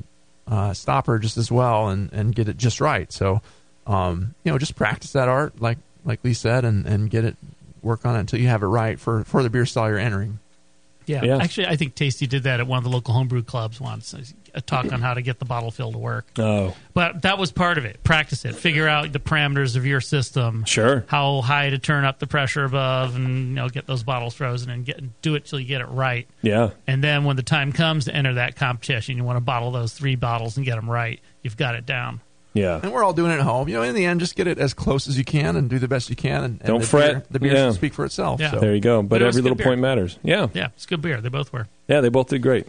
[0.54, 3.12] uh, stopper just as well, and and get it just right.
[3.12, 3.42] So,
[3.88, 7.38] um, you know, just practice that art like like Lee said, and and get it
[7.82, 10.40] work on it until you have it right for for the beer style you're entering.
[11.10, 11.24] Yeah.
[11.24, 11.38] Yeah.
[11.38, 14.14] Actually, I think Tasty did that at one of the local homebrew clubs once.
[14.54, 16.28] A talk on how to get the bottle fill to work.
[16.40, 18.04] Oh, But that was part of it.
[18.04, 18.56] Practice it.
[18.56, 20.64] Figure out the parameters of your system.
[20.66, 21.04] Sure.
[21.08, 24.70] How high to turn up the pressure above, and you know, get those bottles frozen
[24.72, 26.28] and get do it till you get it right.
[26.42, 26.72] yeah.
[26.88, 29.94] And then when the time comes to enter that competition, you want to bottle those
[29.94, 31.20] three bottles and get them right.
[31.44, 32.22] You've got it down.
[32.54, 32.80] Yeah.
[32.82, 33.68] And we're all doing it at home.
[33.68, 35.78] You know, in the end, just get it as close as you can and do
[35.80, 36.44] the best you can.
[36.44, 37.12] And, and Don't the fret.
[37.14, 37.68] Beer, the beer Yeah.
[37.70, 38.40] should speak for itself.
[38.40, 38.52] Yeah.
[38.52, 38.60] So.
[38.60, 39.02] There you go.
[39.04, 39.68] But But every little beer.
[39.68, 40.18] point matters.
[40.24, 40.48] Yeah.
[40.54, 41.22] Yeah, it's good beer.
[41.22, 41.68] They both were.
[41.88, 42.68] Yeah, they both did great.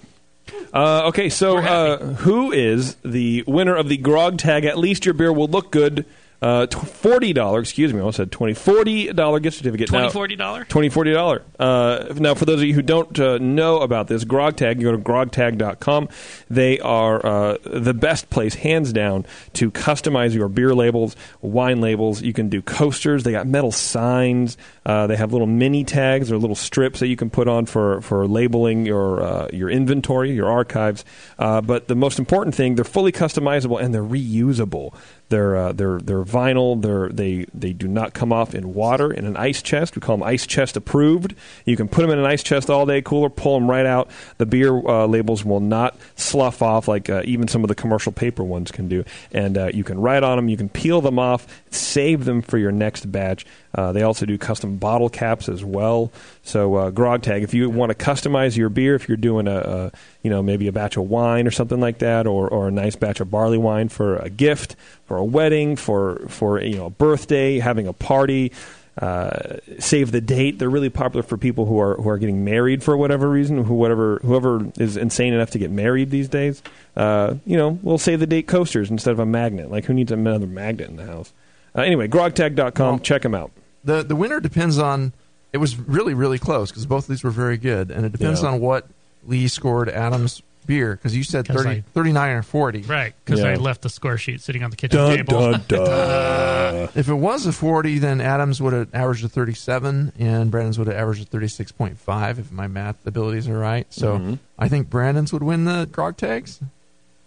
[0.74, 4.64] Uh, okay, so uh, who is the winner of the Grog Tag?
[4.64, 6.04] At least your beer will look good.
[6.42, 8.54] Uh, forty dollar, excuse me, I almost said twenty.
[8.54, 9.88] Forty dollar gift certificate.
[9.88, 10.64] Twenty Now- forty dollar.
[10.64, 11.42] Twenty forty dollar.
[11.58, 14.92] Uh, now, for those of you who don't uh, know about this, GrogTag, you go
[14.92, 16.08] to grogtag.com.
[16.48, 22.22] They are uh, the best place, hands down, to customize your beer labels, wine labels.
[22.22, 23.22] You can do coasters.
[23.24, 24.56] They got metal signs.
[24.86, 28.00] Uh, they have little mini tags or little strips that you can put on for,
[28.00, 31.04] for labeling your uh, your inventory, your archives.
[31.38, 34.94] Uh, but the most important thing, they're fully customizable and they're reusable.
[35.28, 36.80] They're uh, they're they're vinyl.
[36.80, 39.96] They're they they do not come off in water in an ice chest.
[39.96, 41.34] We call them ice chest approved.
[41.64, 44.10] You can put them in an ice chest all day cooler, pull them right out.
[44.38, 48.12] The beer uh, labels will not slough off like uh, even some of the commercial
[48.12, 49.04] paper ones can do.
[49.32, 50.48] And uh, you can write on them.
[50.48, 53.46] You can peel them off, save them for your next batch.
[53.74, 56.12] Uh, they also do custom bottle caps as well.
[56.42, 59.56] So uh, Grog Tag, if you want to customize your beer, if you're doing a,
[59.56, 59.92] a
[60.22, 62.96] you know maybe a batch of wine or something like that, or, or a nice
[62.96, 66.90] batch of barley wine for a gift, for a wedding, for for you know a
[66.90, 68.52] birthday, having a party.
[68.98, 70.58] Uh, save the date.
[70.58, 73.64] They're really popular for people who are who are getting married for whatever reason.
[73.64, 76.60] Who whatever whoever is insane enough to get married these days.
[76.96, 79.70] Uh, you know, we'll save the date coasters instead of a magnet.
[79.70, 81.32] Like who needs another magnet in the house?
[81.76, 83.00] Uh, anyway, grogtag.com.
[83.00, 83.50] check them out.
[83.84, 85.12] the the winner depends on.
[85.52, 88.42] It was really really close because both of these were very good, and it depends
[88.42, 88.50] Yeah.
[88.50, 88.86] on what
[89.26, 92.82] Lee scored Adam's beer because you said 'Cause 30, I- 39 or forty.
[92.82, 93.48] Right, because Yeah.
[93.48, 95.52] I left the score sheet sitting on the kitchen Dun, table.
[95.52, 96.88] dun, dun.
[96.94, 100.86] If it was a forty, then Adams would have averaged a thirty-seven, and Brandon's would
[100.86, 103.86] have averaged a thirty-six point five if my math abilities are right.
[103.90, 104.38] So Mhm.
[104.58, 106.60] I think Brandon's would win the grog tags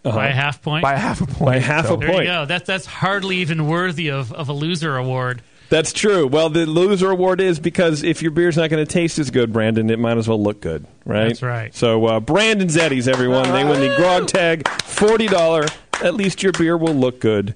[0.03, 0.83] By a half point.
[0.83, 1.39] By half a point.
[1.45, 2.01] By half a point.
[2.01, 2.45] So- there you go.
[2.45, 5.41] That's that's hardly even worthy of, of a loser award.
[5.69, 6.27] That's true.
[6.27, 9.51] Well, the loser award is because if your beer's not going to taste as good,
[9.51, 11.29] Brandon, it might as well look good, right?
[11.29, 11.73] That's right.
[11.73, 13.51] So, uh, Brandon's Eddies, everyone.
[13.51, 15.73] They win the Grog Tag $40.
[16.03, 17.55] At least your beer will look good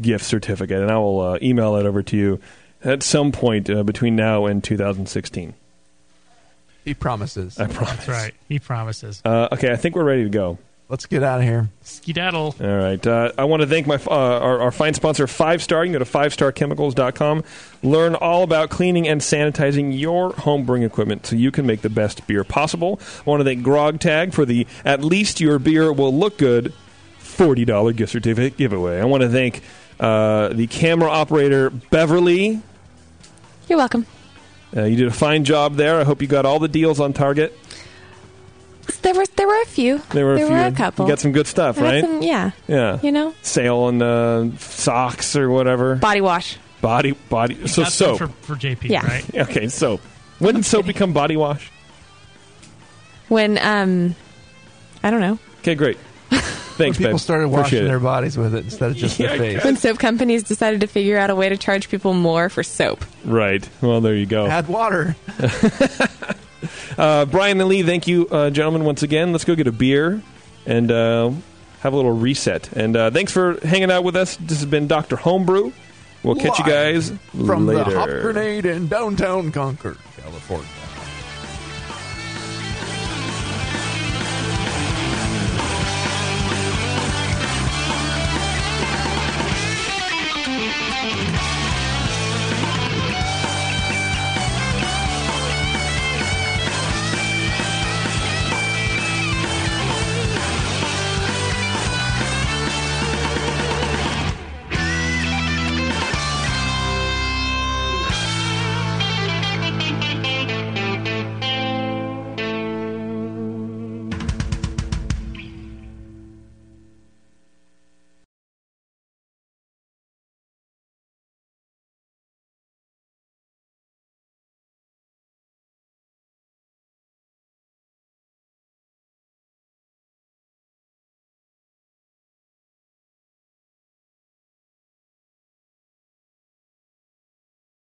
[0.00, 0.82] gift certificate.
[0.82, 2.40] And I will uh, email that over to you
[2.84, 5.54] at some point uh, between now and 2016.
[6.84, 7.58] He promises.
[7.58, 7.96] I promise.
[7.96, 8.34] That's right.
[8.48, 9.20] He promises.
[9.24, 10.58] Uh, okay, I think we're ready to go.
[10.92, 11.70] Let's get out of here.
[11.80, 12.54] Skedaddle.
[12.60, 13.06] All right.
[13.06, 15.86] Uh, I want to thank my uh, our, our fine sponsor, Five Star.
[15.86, 17.44] You can go to fivestarchemicals.com.
[17.82, 21.88] Learn all about cleaning and sanitizing your home brewing equipment so you can make the
[21.88, 23.00] best beer possible.
[23.20, 26.74] I want to thank Grog Tag for the at least your beer will look good
[27.18, 29.00] forty dollar gift certificate giveaway.
[29.00, 29.62] I want to thank
[29.98, 32.60] uh, the camera operator Beverly.
[33.66, 34.04] You're welcome.
[34.76, 35.98] Uh, you did a fine job there.
[35.98, 37.58] I hope you got all the deals on Target.
[39.02, 40.00] There were there were a few.
[40.10, 40.48] There were a few.
[40.48, 41.04] were a couple.
[41.06, 42.04] You got some good stuff, I right?
[42.04, 42.52] some- yeah.
[42.68, 42.98] Yeah.
[43.02, 45.96] You know, Sale on uh, socks or whatever.
[45.96, 46.56] body wash.
[46.80, 47.66] Body body.
[47.68, 49.06] So Got soap for, for JP, Yeah.
[49.06, 49.24] right?
[49.48, 50.00] Okay, soap.
[50.38, 51.70] When did soap become body wash?
[53.28, 54.14] When um,
[55.02, 55.38] I don't know.
[55.60, 55.96] Okay, great.
[56.30, 57.20] Thanks, When people babe.
[57.20, 57.86] started washing it.
[57.86, 59.64] their bodies with it instead of just Yeah, their face.
[59.64, 63.04] When soap companies decided to figure out a way to charge people more for soap.
[63.24, 63.68] Right.
[63.80, 64.46] Well, there you go.
[64.46, 65.14] Add water.
[66.98, 69.32] Uh, Brian and Lee, thank you, uh, gentlemen, once again.
[69.32, 70.22] Let's go get a beer
[70.66, 71.30] and uh,
[71.80, 72.72] have a little reset.
[72.72, 74.36] And uh, thanks for hanging out with us.
[74.36, 75.16] This has been Dr.
[75.16, 75.72] Homebrew.
[76.22, 77.90] We'll catch you guys from later.
[77.90, 80.68] the Hop Grenade in downtown Concord, California.